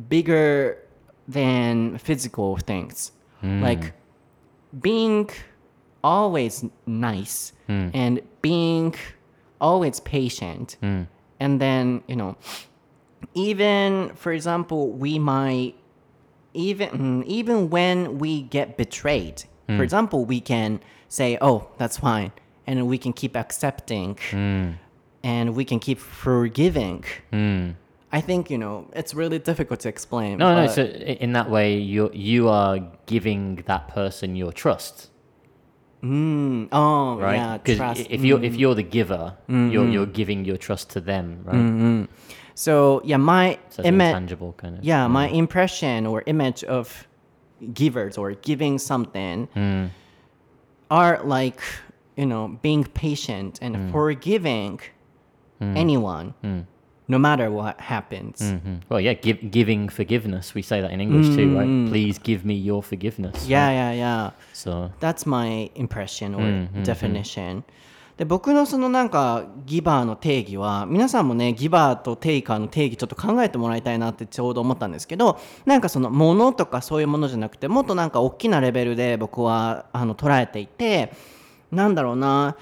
[0.09, 0.77] bigger
[1.29, 3.93] than physical things like
[4.81, 5.29] being
[6.03, 8.93] always nice and being
[9.61, 12.35] always patient and then you know
[13.33, 15.73] even for example we might
[16.54, 19.82] even mm, even when we get betrayed for hmm.
[19.82, 22.32] example we can say oh that's fine
[22.66, 24.70] and we can keep accepting hmm.
[25.22, 27.70] and we can keep forgiving hmm.
[28.12, 30.66] i think you know it's really difficult to explain No, no.
[30.66, 35.10] So in that way, you you are giving that person your trust.
[36.02, 37.34] Mm, oh, right?
[37.34, 38.06] yeah, Because trust.
[38.08, 39.92] if you're if you're the giver, you're mm-hmm.
[39.92, 41.56] you're giving your trust to them, right?
[41.56, 42.04] Mm-hmm.
[42.60, 44.84] So yeah, my So ima- intangible kind of.
[44.84, 47.08] yeah, my impression or image of
[47.72, 49.86] givers or giving something hmm.
[50.90, 51.62] are like
[52.16, 53.90] you know being patient and hmm.
[53.92, 54.78] forgiving
[55.58, 55.74] hmm.
[55.74, 56.34] anyone,
[57.08, 58.38] no matter what happens.
[58.42, 58.82] Mhm.
[58.90, 60.54] Well, yeah, give, giving forgiveness.
[60.54, 61.88] We say that in English too, right?
[61.88, 63.36] Please give me your forgiveness.
[63.48, 63.72] Yeah, right?
[63.80, 64.30] yeah, yeah.
[64.52, 67.64] So That's my impression or definition.
[68.20, 81.14] で僕のそのなんかギバーの定義は皆さんもねギバーとテイカーの定義ちょっと考えてもらいたいなってちょうど思ったんですけどなんかそのものとかそういうものじゃなくてもっとなんか大きなレベルで僕はあの捉えていて
[81.72, 82.58] なんだろうな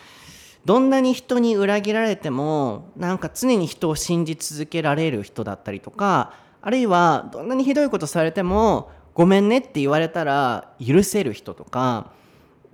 [0.65, 12.13] どんなに人に裏切られてもなんか常に人を信じ続けられる人だったりとかあるいはどんなにひどいことされてもごめんねって言われたら許せる人とか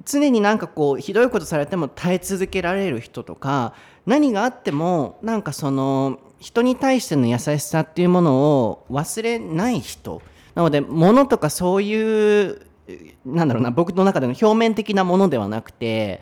[0.05, 3.75] 常になんかこうひどいことされても耐え続けられる人とか
[4.07, 10.21] 何があってもなんかその人に対しての優しさっていうものを忘れない人。
[10.55, 12.61] なので物とかそういう
[13.25, 16.21] なんだろうな僕の中での表面的なものではなくて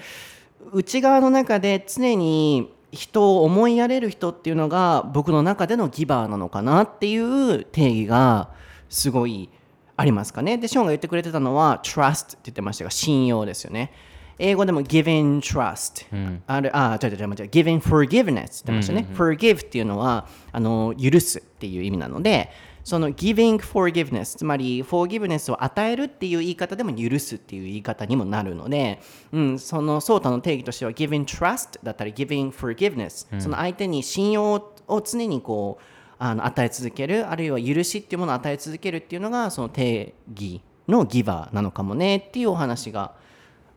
[0.72, 8.50] 内側の中で常に人を思いやれる人っていうのが僕の中でのギバーなのかなっていう定義が
[8.88, 9.50] すごい
[9.96, 10.58] ありますかね。
[10.58, 13.92] で、ショーンが言ってくれてたのは trust って言ってましたが信用ですよね。
[14.38, 16.06] 英語でも giving trust、
[16.46, 19.06] あるあ違う違う違う違う giving forgiveness って言ってましたね。
[19.14, 22.50] forgive っていうのはあの許すっていう意味なので
[22.84, 29.00] その giving forgiveness つまり forgiveness を与えるっていう言い方でも許すっていう言い方にもなるので、
[29.32, 34.54] うん、そのソータの定義としては giving trust だったり giving forgiveness、その相手に信用
[34.88, 35.84] を常にこう
[36.24, 43.16] あの与え続けるあるいは許しっていうものを与え続けるっていうのがその定義のギバーなのかもねっていうお話が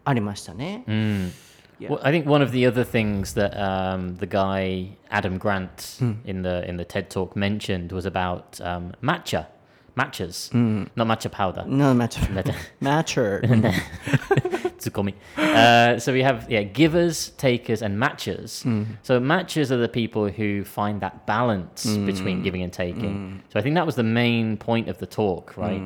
[0.03, 0.83] ありましたね。
[1.77, 1.89] Yeah.
[1.89, 6.43] Well, I think one of the other things that um, the guy Adam Grant in
[6.43, 9.47] the in the TED talk mentioned was about um, matcha,
[9.97, 10.53] matchas,
[10.95, 11.63] not matcha powder.
[11.67, 12.15] No match
[12.81, 13.41] matcher
[14.77, 15.13] Tsukomi.
[15.37, 18.63] Uh, so we have yeah givers, takers, and matchers.
[19.03, 23.41] So matchers are the people who find that balance between giving and taking.
[23.51, 25.81] So I think that was the main point of the talk, right?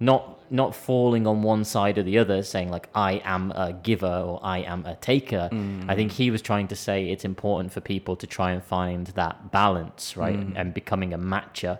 [0.00, 4.06] Not not falling on one side or the other, saying like I am a giver
[4.28, 5.48] or I am a taker.
[5.88, 9.06] I think he was trying to say it's important for people to try and find
[9.08, 11.78] that balance, right, and becoming a matcher.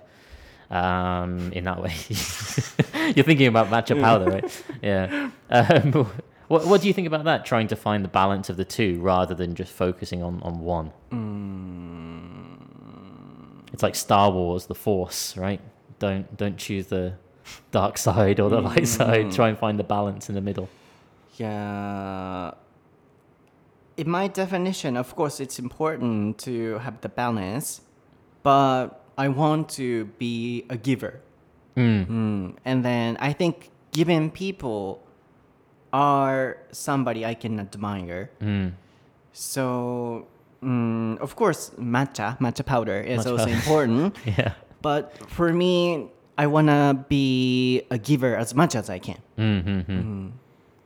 [0.75, 1.95] Um, in that way,
[3.15, 4.65] you're thinking about matcha powder, right?
[4.83, 5.31] Yeah.
[5.49, 5.93] Um,
[6.49, 7.47] what What do you think about that?
[7.47, 10.91] Trying to find the balance of the two rather than just focusing on on one.
[13.73, 15.61] It's like Star Wars, the Force, right?
[16.01, 17.15] Don't don't choose the
[17.71, 19.31] dark side or the light side.
[19.31, 20.69] Try and find the balance in the middle.
[21.37, 22.53] Yeah.
[23.97, 27.81] In my definition, of course, it's important to have the balance,
[28.43, 31.21] but I want to be a giver.
[31.77, 32.55] Mm.
[32.65, 35.03] And then I think giving people
[35.93, 38.31] are somebody I can admire.
[39.33, 40.27] So,
[40.63, 44.17] mm, of course, matcha, matcha powder is Matcha also important.
[44.25, 44.55] Yeah.
[44.83, 49.19] But for me, I want to be a giver as much as I can.
[49.39, 50.29] Mm-hmm.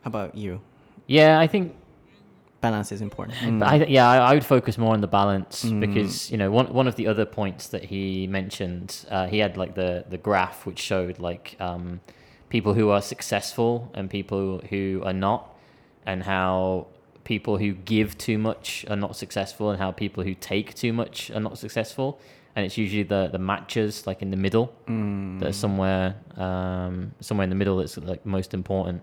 [0.02, 0.60] How about you?
[1.06, 1.74] Yeah, I think
[2.60, 3.58] balance is important.
[3.60, 6.72] But I, yeah, I, I would focus more on the balance because you know one
[6.72, 10.66] one of the other points that he mentioned, uh, he had like the the graph
[10.66, 12.00] which showed like um,
[12.48, 15.56] people who are successful and people who are not,
[16.06, 16.86] and how
[17.24, 21.30] people who give too much are not successful, and how people who take too much
[21.30, 22.18] are not successful.
[22.56, 24.72] And it's usually the the matches like in the middle
[25.38, 29.02] that are somewhere um, somewhere in the middle that's like most important.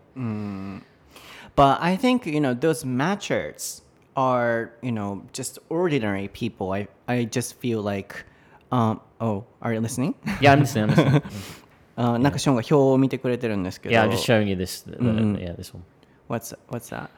[1.56, 3.82] But I think you know those matchers
[4.16, 6.72] are you know just ordinary people.
[6.72, 8.24] I I just feel like,
[8.72, 10.14] um, oh, are you listening?
[10.40, 10.90] Yeah, I'm listening.
[10.90, 11.22] I'm listening.
[11.96, 13.94] あなんかショーンが表を見てくれてるんですけど。
[13.94, 14.84] Yeah, I'm just showing you this.
[14.88, 15.82] The, the- Yeah, this one.
[16.28, 17.10] What's what's that?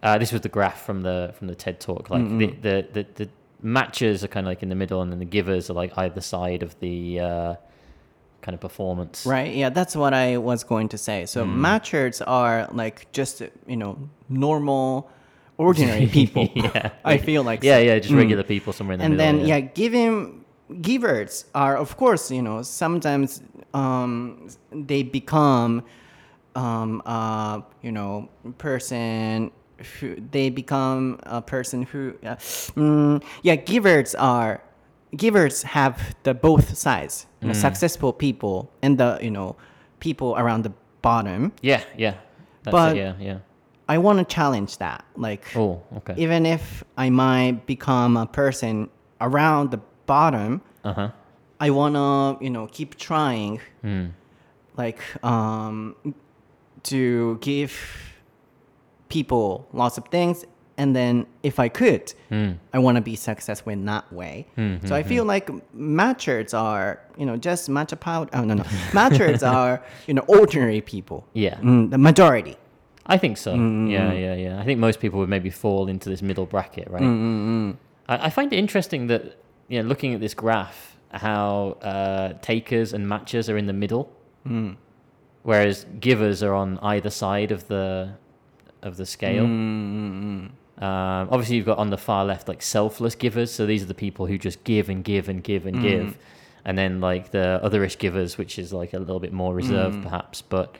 [0.00, 2.08] Uh, this was the graph from the from the TED talk.
[2.10, 3.28] Like the, the, the the
[3.64, 6.20] matchers are kind of like in the middle, and then the givers are like either
[6.20, 7.54] side of the uh,
[8.43, 9.25] kind of performance.
[9.25, 9.53] Right.
[9.55, 11.25] Yeah, that's what I was going to say.
[11.25, 13.97] So matchers are like just you know
[14.29, 15.09] normal,
[15.57, 16.49] ordinary people.
[16.55, 16.91] Yeah.
[17.03, 17.83] I feel like Yeah, so.
[17.87, 19.39] yeah, just regular people somewhere in the and middle.
[19.39, 19.59] then yeah.
[19.61, 20.45] giving
[20.81, 23.41] givers are of course you know sometimes
[23.73, 25.83] um, they become
[26.55, 29.51] um, uh, you know person
[29.99, 32.35] who they become a person who uh,
[32.77, 34.61] mm, yeah givers are
[35.17, 39.55] givers have the both sides you know, successful people and the you know
[39.99, 42.15] people around the bottom yeah, yeah,
[42.63, 43.37] That's But- it, yeah, yeah.
[43.89, 45.03] I want to challenge that.
[45.17, 46.13] Like, Oh, okay.
[46.17, 48.89] even if I might become a person
[49.19, 51.09] around the bottom, Uh huh.
[51.59, 53.59] I wanna, you know, keep trying,
[54.77, 55.95] like, um,
[56.83, 57.73] to give
[59.09, 60.45] people lots of things,
[60.77, 62.53] and then if I could, hmm.
[62.73, 64.47] I wanna be successful in that way.
[64.55, 68.29] Hmm, so I hmm, feel like matchers are, you know, just matcha powder.
[68.33, 71.27] Oh no, no, matchers are, you know, ordinary people.
[71.33, 71.55] Yeah.
[71.55, 72.57] Mm, the majority.
[73.05, 73.53] I think so.
[73.53, 74.21] Mm, mm, yeah, mm.
[74.21, 74.59] yeah, yeah.
[74.59, 77.01] I think most people would maybe fall into this middle bracket, right?
[78.07, 82.93] I, I find it interesting that, you know, looking at this graph, how uh, takers
[82.93, 84.11] and matchers are in the middle,
[85.43, 88.15] whereas givers are on either side of the
[88.81, 89.45] of the scale.
[90.78, 93.94] Um, obviously, you've got on the far left like selfless givers, so these are the
[93.94, 96.16] people who just give and give and give and give,
[96.64, 100.40] and then like the otherish givers, which is like a little bit more reserved, perhaps.
[100.40, 100.76] But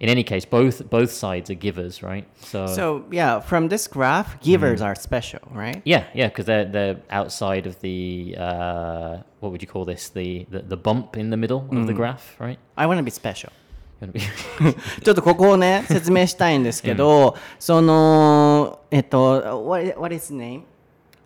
[0.00, 2.26] in any case, both both sides are givers, right?
[2.40, 5.80] So, So yeah, from this graph, givers are special, right?
[5.86, 10.10] yeah, yeah, because they're they're outside of the uh, what would you call this?
[10.10, 12.58] The the, the bump in the middle of the graph, right?
[12.76, 13.50] I want to be special.
[14.00, 14.20] Gonna be-
[15.02, 18.61] ちょっとここをね、説明したいんですけど、その、
[18.92, 20.62] えっと、what, what is his name?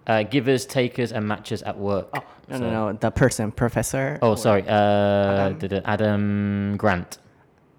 [0.07, 2.09] uh, givers, takers, and matchers at work.
[2.15, 4.19] Oh, no, So- no, no, the person, professor.
[4.21, 4.65] Oh, sorry.
[4.67, 7.19] Uh, did it- Adam Grant.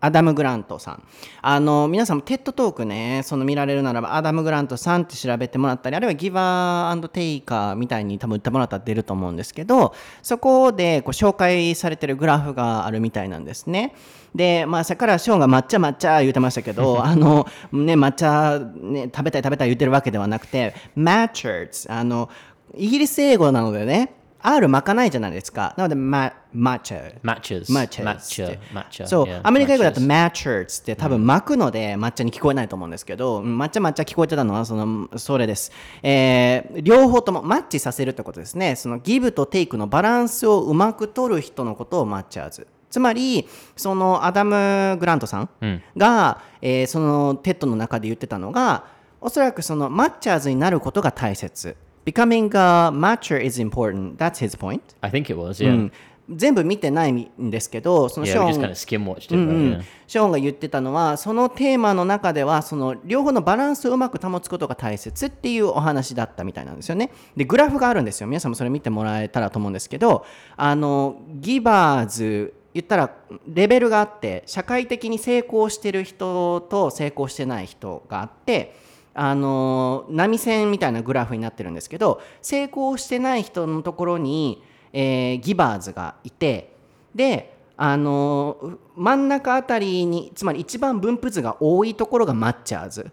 [0.01, 1.03] アダム・グラントさん。
[1.43, 13.95] あの、皆さんもテッドトークね、その見られるならば、アダム・グラントさんって調べてもらったり、あるいはギバーテイカーみたいに多分打ってもらったら出ると思うんですけど、そこでこう紹介されてるグラフがあるみたいなんですね。
[14.35, 22.29] で、まあ、さっきからショーンが抹茶抹茶言ってましたけど、 あの、ね、抹茶、ね、食べたい食べたい言ってるわけではなくて、matchers、あの、
[22.77, 25.75] イギリス英語なのでね、R 巻かないじゃないですか。
[25.77, 27.15] なので、ま、matcha。
[27.23, 27.65] Matchers.
[27.67, 28.47] matchers Matcha.
[28.47, 29.07] って Matcha.
[29.07, 30.67] そう、アメリカ英語だと matchers.
[30.67, 35.73] matchers って多分巻くので抹茶に聞こえないと思うんですけど、うん抹茶抹茶聞こえてたのはそのそれです、
[36.03, 45.51] えー両方ともマッチさせるってことですねそのギブとテイクのバランスをうまく取る人のことをマッチャーズつまりそのアダム・グラントさん
[45.97, 48.85] が、えーそのテッドの中で言ってたのが
[49.21, 51.77] おそらくそのマッチャーズになることが大切
[52.11, 54.17] Becoming a matcher is important.
[54.17, 54.81] That's his point.
[55.03, 55.71] I think it was, yeah.
[55.71, 55.93] うん
[56.31, 59.35] 全部見てないんですけど、そのシ Yeah, ョ we ー just ン kind of skim watched it.
[59.35, 59.55] うんう right?
[59.79, 59.83] ん yeah.
[60.07, 67.11] ショーンが言ってたのはそのテーマの中ではその両方のバランスをうまく保つことが大切っていうお話だったみたいなんですよね。
[67.37, 70.25] でグラフがあるんですよ皆さんもそれ見てもらえたらと思うんですけど
[70.57, 73.11] あのギバーズ言ったら
[73.47, 78.75] レベルがあって社会的に成功してる人と成功してない人があって
[79.21, 84.63] あの波線みたいなグラフになってるんですけど成功してない人のところに、
[84.93, 86.77] えーギバーズがいて
[87.17, 93.11] であの真ん中あたりにつまり一番分布図が多いところがマッチャーズ。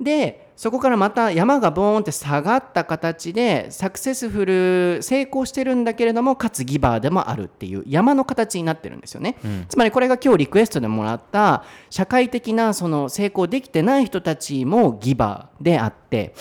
[0.00, 9.36] でそこからまた山がボーンって下がった形でサクセスフル成功してるんだけれどもかつギバーでもあるっていう山の形になってるんですよね、
[9.68, 16.34] つまりこれが今日リクエストでもらった社会的なその成功できてない人たちもギバーであって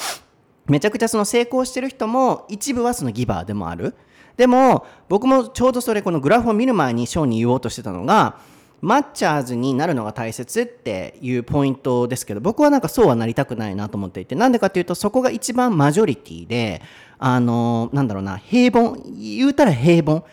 [0.67, 3.95] めちゃくちゃその成功してる人も一部はそのギバーでもある。
[4.37, 8.37] でも僕もちょうどそれこのグラフを見る前にショーに言おうとしてたのが
[8.81, 16.81] マッチャーズになるのが大切っていうポイントですけど僕はなんかそうはなりたくないなと思っていてなんでかっていうとそこが一番マジョリティで
[17.17, 20.25] あのなんだろうな平凡言うたら平凡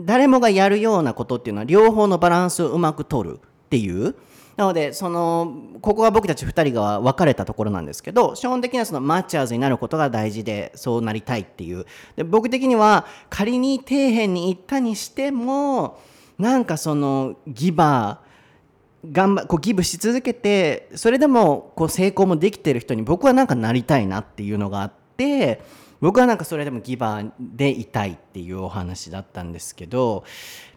[0.00, 4.14] 誰もがやるようなことっていうのは両方のバランスをうまく取るっていう。
[4.56, 11.86] なのでそのここが僕たち2人が分かれたところなんですけど基本的にはそのマッチャーズになることが大事でそうなりたいっていう。
[12.16, 16.00] で僕的には仮に底辺に行ったにしても
[16.38, 25.60] なんかそのギバー頑張こうギブし続けてそれでもこう成功もできてる人に僕はなんかなりたいなっていうのがあって
[26.00, 30.24] 僕はなんかそれでもギバーでいたいっていうお話だったんですけど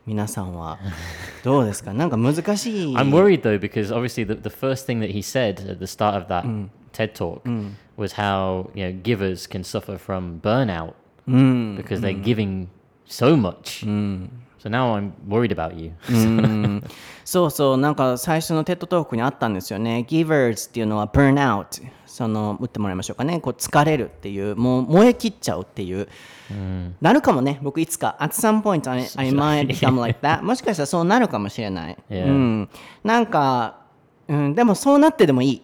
[0.06, 0.80] 皆さんは
[1.44, 6.16] どうですかなんか難しい I'm worried though because obviously the, the first thing that he said at the start
[6.16, 6.44] of that
[6.92, 7.42] TED talk
[7.98, 10.94] was how you know givers can suffer from burnout
[11.78, 12.68] because they're giving
[13.06, 13.84] so much.
[14.62, 15.92] So now I'm worried about you.
[16.10, 16.84] うん。
[17.26, 20.06] そうそうなんか最初のテッドトークにあったんですよね。
[20.08, 23.40] Givers っていうのは Burnout その打ってもらいましょうかね。
[23.40, 26.08] こう疲れるっていうもう燃え切っちゃうっていう、
[27.00, 27.60] なるかもね。
[27.64, 28.18] 僕いつか。
[28.20, 32.70] At some point I, I might become like that もしかしたらそうなるかもしれない.うん、
[33.04, 33.78] なんか、
[34.28, 35.62] うん、でもそうなってでもいい。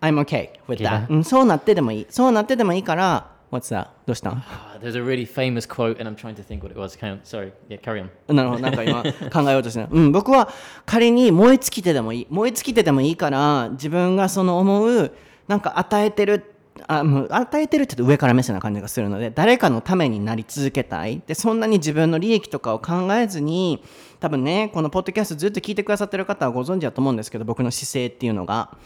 [0.00, 1.06] I'm okay with that.
[1.10, 2.06] うん、そうなってでもいい。
[2.08, 3.86] そうなってでもいいから What's that?
[4.04, 4.30] どうした？
[4.30, 6.98] ん Ah, There's a really famous quote, and I'm trying to think what it was.
[7.22, 8.08] Sorry, yeah, carry on.
[8.34, 9.88] なるほど、なんか今考えようとしてる。
[9.90, 10.48] うん、僕は
[10.84, 12.26] 仮に燃え尽きてでもいい。
[12.28, 15.12] 燃え尽きてでもいいから、自分がその思う
[15.46, 16.50] なんか与えてる
[16.88, 23.82] あもう与えてるって言うと上から目線な感じがするので誰かのためになり続けたいでそんなに自分の利益とかを考えずに
[24.18, 28.76] 多分ねこのポッドキャストずっと聞いてくださってる方はご存知だと思うんですけど僕の姿勢っていうのが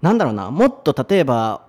[0.00, 1.66] なんだろうなもっと例えば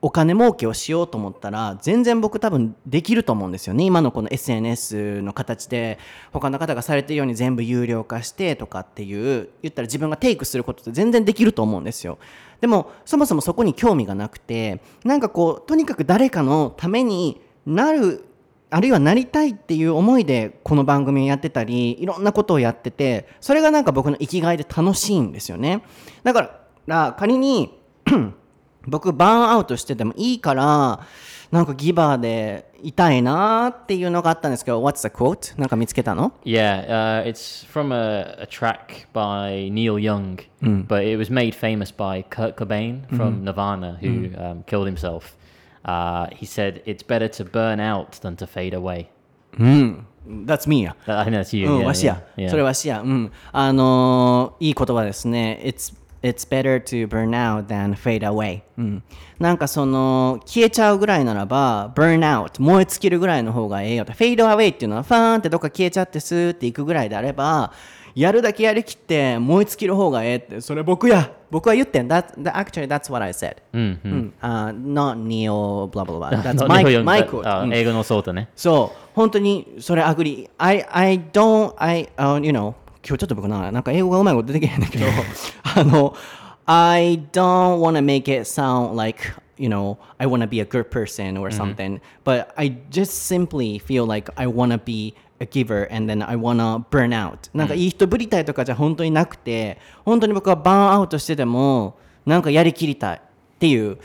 [0.00, 3.84] お金儲けをしようと思ったら全然僕多分できると思うんですよね。
[3.84, 5.98] 今のこの SNS の形で
[6.32, 12.18] 他の方がされてるように全部有料化してとかっていう言ったら自分がテイクすることって全然できると思うんですよ。
[12.60, 18.24] でもそもそもそこに興味がなくてなんかこうとにかく誰かのためになる
[18.70, 25.82] あるいはなりたいっていう思いでこの番組をやってたりいろんなことをやっててそれがなんか僕の生きがいで楽しいんですよね。
[26.22, 27.78] だから仮に
[28.88, 31.00] 僕バーンアウトしててもいいから
[31.50, 35.58] なんかギバーでいたいなっていうのがあったんですけど What's the quote?
[35.58, 40.38] なんか見つけたの Yeah, uh, it's from a, a track by Neil Young,
[40.86, 45.36] but it was made famous by Kurt Cobain from Nirvana, who um, killed himself.
[45.84, 49.08] Uh, he said, It's better to burn out than to fade away.
[49.58, 50.06] うん
[50.44, 51.66] That's me や I think that's you.
[51.66, 52.22] うん、yeah, わしや。
[52.50, 53.00] それわしや。
[53.00, 53.32] うん。
[53.52, 55.60] あのーいい言葉ですね。
[55.64, 58.62] It's, it's better to burn out than fade away.
[58.76, 59.02] うん。
[59.38, 64.12] なんかその、消えちゃうぐらいならば、burn out、燃え尽きるぐらいの方がええよと。
[64.12, 67.72] fade away っていうのは、ファーンってどっか消えちゃってスーっていくぐらいであれば、
[68.14, 71.30] やるだけやりきって燃え尽きる方がええって、それ僕や。
[71.50, 72.08] 僕は言ってん。
[72.08, 73.58] That, that, actually, that's what I said.
[73.72, 74.34] うんうんうん。
[74.40, 76.42] あ、not Neo, blah blah blah.
[76.42, 77.72] That's my, my quote.
[77.72, 78.48] 英語のソータね。
[78.56, 80.50] そう、本当にそれアグリ。
[80.58, 82.74] I, I don't, I, uh, you know,
[83.08, 85.06] 今日ちょっと僕な、なんか英語がうまいこと出てけへんだけど、
[85.62, 86.14] あの、
[86.66, 89.22] I don't want to make it sound like,
[89.56, 93.78] you know, I want to be a good person or something, but I just simply
[93.78, 97.48] feel like I want to be a giver and then I want to burn out.
[97.54, 101.96] なんかいい人ぶりたいとかじゃ本当になくて、本当に僕はバーンアウトしてでも、
[102.26, 103.20] なんかやりきりたいっ
[103.58, 103.96] ていう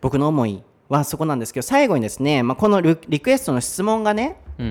[0.00, 4.62] 僕の思いはそこなんですけど、最後にですね、まあ、このリリクエストの質問がね、あ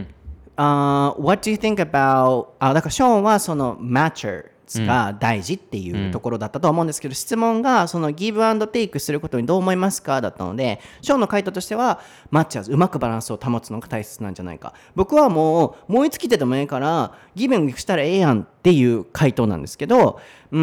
[0.57, 11.99] ー What do you think about あだからショーンはその matchers が大事っていうところだったと思うんですけど、質問がその give and take することにどう思いますかだったのでショーンの回答としては
[12.31, 14.73] マッチャーズうまくバランスを保つのが大切なんじゃないか。
[14.95, 20.19] 僕はもう燃え尽きててもええからギブンしたらええやんっていう回答なんですけど
[20.51, 20.59] うー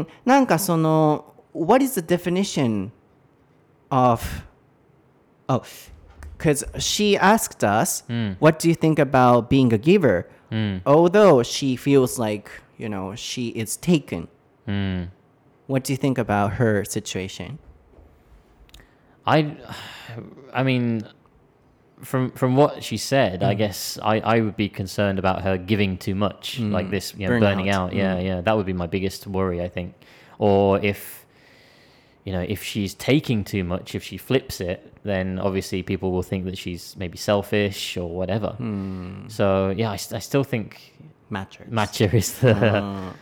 [0.00, 2.90] んなんかその What is the definition
[3.90, 4.20] of
[5.46, 5.62] Oh,
[6.44, 8.02] because she asked us,
[8.38, 10.28] "What do you think about being a giver?"
[10.84, 14.28] Although she feels like you know she is taken.
[15.66, 17.58] What do you think about her situation?
[19.26, 19.56] I,
[20.52, 21.08] I mean,
[22.02, 23.58] from from what she said, I mm.
[23.58, 26.90] guess I, I would be concerned about her giving too much, like mm.
[26.90, 27.94] this, you know, burning out.
[27.94, 28.24] Yeah, mm.
[28.24, 29.94] yeah, that would be my biggest worry, I think.
[30.38, 31.23] Or if,
[32.25, 36.21] you know, if she's taking too much, if she flips it, then obviously people will
[36.23, 38.55] think that she's maybe selfish or whatever.
[39.29, 40.93] So yeah, I, st- I still think
[41.31, 41.67] Matcher.
[41.69, 42.53] matcha is the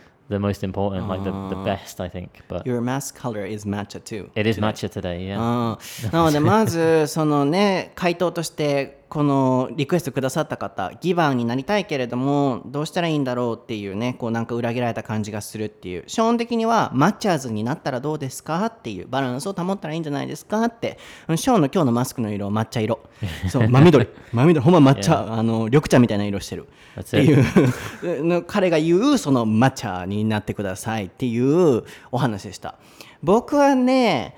[0.30, 2.42] the most important, like the, the best, I think.
[2.48, 4.30] But Your mask color is matcha too.
[4.34, 5.38] it is matcha today, yeah.
[5.38, 16.03] う んなのでまずそのね回答として このリクエストくださった方ギバーになりたいけれどもどうしたらいいんだろうっていうねこうなんか裏切られた感じがするっていう。
[16.07, 20.97] 基本的にはマッチャーズになったらどうですかっていうバランスを保ったらいいんじゃないですかって。
[21.27, 23.01] うんショーンの今日のマスクの色抹茶色。
[23.49, 24.07] そう真緑。
[24.31, 24.65] 真緑。
[24.65, 26.67] ほんま抹茶、あの緑茶みたいな色してる。
[26.99, 27.45] っていう。
[28.25, 32.79] の彼が言うその抹茶になってくださいっていうお話でした。
[33.21, 34.35] 僕はね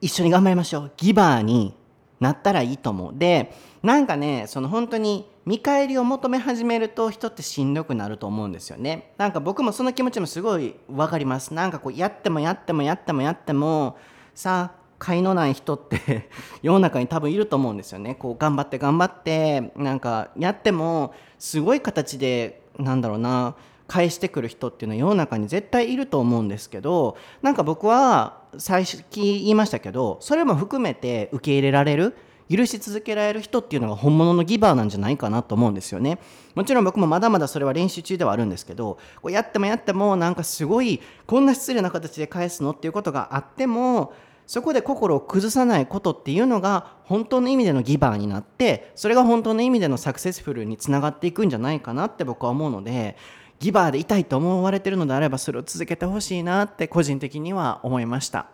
[0.00, 0.92] 一緒に頑張りましょう。
[0.96, 1.74] ギバーに
[2.20, 3.12] なったらいいと思う。
[3.16, 3.52] で
[3.82, 9.14] なんかねその本当に見返りを求め始めると人ってしんどくなると思うんですよね。
[9.16, 11.54] なんか僕もその気持ちもすごい分かります。
[11.54, 13.96] なんかこうやってもやってもやってもやっても
[14.34, 16.28] さ才のない人って
[16.62, 18.14] 世の中に多分いると思うんですよね。
[18.14, 23.56] こう頑張って頑張ってなんかやってもすごい形でなんだろうな
[23.90, 32.16] 返してくる人っていうのは世の中に絶対いると思うんですけどなんか僕は最初言いましたけどそれも含めて受け入れられる
[32.48, 36.18] 許し続けられる人っていうのが本物のギバーなんじゃないかなと思うんですよね。
[36.54, 44.12] もちろん僕もまだまだそれは練習中ではあるんですけどこうやってもやってもなんかすごいこんな失礼な形で返すのっていうことがあっても
[44.46, 53.16] そこで心を崩さないことっていうのが本当の意味でのギバーになってそれが本当の意味でのサクセスフルにつながっていくんじゃないかなって僕は思うので
[53.59, 58.47] ギバーでいたいと思われてるのであればそれを続けてほしいなって個人的には思いました。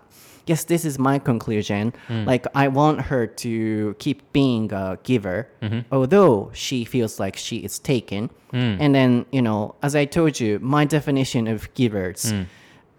[0.47, 1.93] Yes, this is my conclusion.
[2.25, 5.45] Like, I want her to keep being a giver,
[5.91, 8.31] although she feels like she is taken.
[8.51, 12.33] And then, you know, as I told you, my definition of givers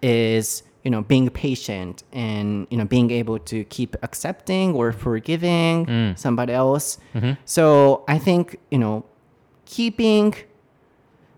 [0.03, 6.14] is you know being patient and you know being able to keep accepting or forgiving
[6.16, 6.98] somebody else.
[7.44, 9.05] So I think you know
[9.66, 10.34] keeping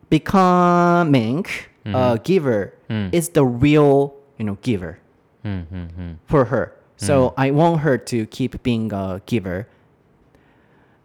[0.09, 1.45] becoming
[1.85, 2.23] a mm-hmm.
[2.23, 3.13] giver mm.
[3.13, 4.99] is the real you know giver
[5.45, 6.13] mm-hmm.
[6.25, 6.75] for her.
[6.97, 7.33] So mm.
[7.37, 9.67] I want her to keep being a giver.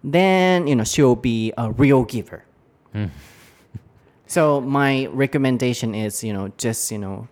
[0.03, 2.45] Then you know she'll be a real giver.
[2.95, 3.11] Mm.
[4.27, 7.29] so my recommendation is you know just you know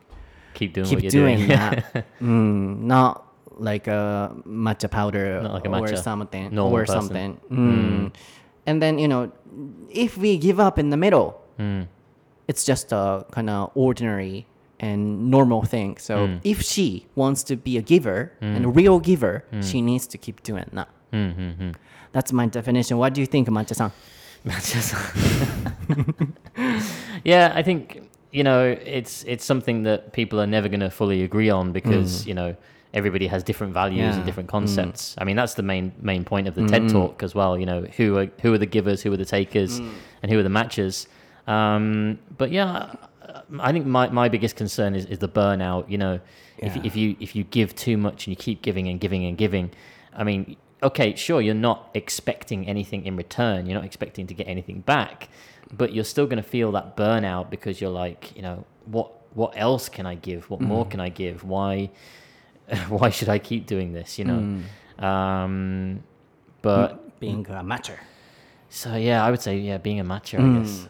[0.55, 1.49] Keep doing keep what you're doing, doing.
[1.49, 2.07] that.
[2.21, 3.27] mm, not
[3.59, 7.01] like a matcha powder like a or something normal or person.
[7.01, 7.41] something.
[7.51, 8.15] Mm.
[8.67, 9.33] And then you know,
[9.91, 11.87] if we give up in the middle, Mm.
[12.51, 14.47] it's just a kind of ordinary
[14.81, 15.91] and normal thing.
[15.99, 16.41] So Mm.
[16.45, 19.35] if she wants to be a giver and a real giver,
[19.69, 20.89] she needs to keep doing that.
[21.13, 21.71] Mm-hmm.
[22.15, 22.99] That's my definition.
[22.99, 23.91] What do you think, Matcha-san?
[24.73, 24.95] Just-
[27.25, 28.03] yeah, I think
[28.33, 28.65] you know
[28.99, 32.57] it's it's something that people are never going to fully agree on because you know
[32.95, 34.05] everybody has different values Mm.
[34.07, 34.13] Yeah.
[34.13, 34.17] Mm.
[34.17, 35.15] and different concepts.
[35.19, 37.59] I mean, that's the main main point of the TED Talk as well.
[37.59, 39.91] You know, who are who are the givers, who are the takers, Mm.
[40.23, 41.07] and who are the matchers.
[41.47, 42.95] Um, but yeah,
[43.61, 45.91] I think my, my biggest concern is, is the burnout.
[45.91, 46.21] You know,
[46.59, 46.83] if, Yeah.
[46.85, 49.71] if you if you give too much and you keep giving and giving and giving,
[50.15, 53.67] I mean, okay, sure, you're not expecting anything in return.
[53.67, 55.29] You're not expecting to get anything back,
[55.73, 59.55] but you're still going to feel that burnout because you're like, you know, what what
[59.57, 60.49] else can I give?
[60.51, 61.43] What more can I give?
[61.43, 61.91] Why
[62.89, 64.19] why should I keep doing this?
[64.19, 66.03] You know, um,
[66.63, 67.99] but Being a matcher.
[68.69, 70.89] so yeah, I would say yeah, being a matcher, I guess.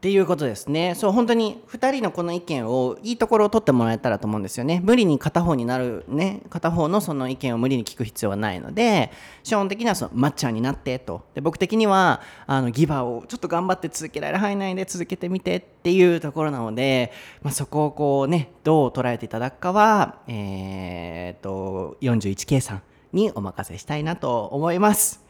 [0.00, 0.94] っていうことですね。
[0.94, 4.80] そう、本当に2人のこの意見を、いいところを取ってもらえたらと思うんですよね。
[4.82, 11.26] 無理に片方になる、ね、片方のその意見を無理に聞く必要はないので、基本的にはそのマッチャーになってと。
[11.34, 22.82] で僕的には、あのギバーをちょっと頑張って続けられる範囲内で続けてみてっていうところなので、まあ、そこをこうね、どう捉えていただくかは、えー、っと、41K さん
[23.12, 25.22] にお任せしたいなと思います。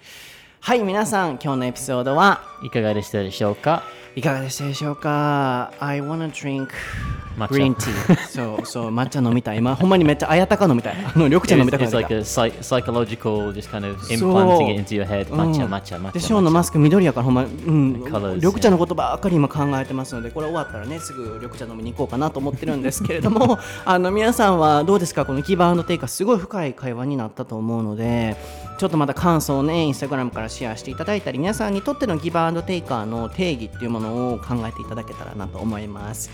[0.61, 2.43] はい、皆さん、今日のエピソードは？
[2.63, 3.83] いかがでしたでしょうか？
[4.15, 6.69] いかがでしたでしょうか ?I wanna drink
[7.39, 8.17] 抹茶 green tea.
[8.29, 9.59] そ うそう、抹茶飲みたい。
[9.59, 10.95] 今、ほんまにめっちゃあやたか飲みたい。
[11.03, 15.25] あの緑茶飲みたくな it's like き a psych- psychological, just kind of implanting it into your head.
[15.27, 15.35] た。
[15.35, 16.13] Matcha, うん matcha, matcha.
[16.13, 18.03] で、ショーのマスク緑やからほんま、うん、
[18.37, 25.25] 緑茶のことばっかり今考えてますので、これ終わったらね、すぐ緑茶飲みに行こうかなと思ってるんですけれども、 あの皆さんはどうですか？
[25.25, 28.37] このギバーテイカーすごい深い会話になったと思うので、
[28.81, 36.31] ちょっとまた感想をね、インスタグラムからシェアしていただいたり、皆さんにとってのギバーテイカーの定義っていうものを考えていただけたらなと思います。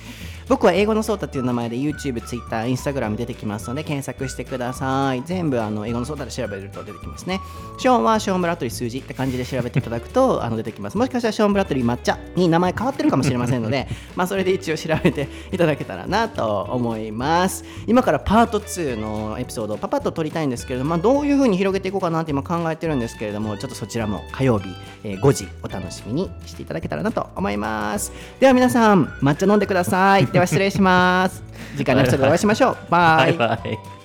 [0.48, 5.22] 僕は英語のソータっていう名前で YouTube、Twitter、Instagram 出てきますので検索してください。
[5.24, 7.40] 全部あの英語のソータで調べると出てきますね。
[7.78, 10.96] ショーンはショーンブラッドリー数字って感じで調べていただくと あの出てきます。
[10.96, 17.64] もしかしたらショーンブラッドリー抹茶に名前変わってるかもしれませんので、 まあそれで一応調べていただけたらなと思います。
[17.88, 24.68] 今からパート2のエピソードをパパッと撮りたいんですけれども、まあ、どういう風に広げていこうかなっても考えてるんですけれども、ちょっとそちらも火曜日、
[25.02, 28.12] えー5時お楽しみにしていただけたらなと思います。
[28.38, 30.26] では皆さん、抹茶飲んでください。
[30.26, 31.42] では失礼します。
[31.76, 32.76] 次回のエピソードでお会いしましょう。
[32.90, 33.95] バイバイ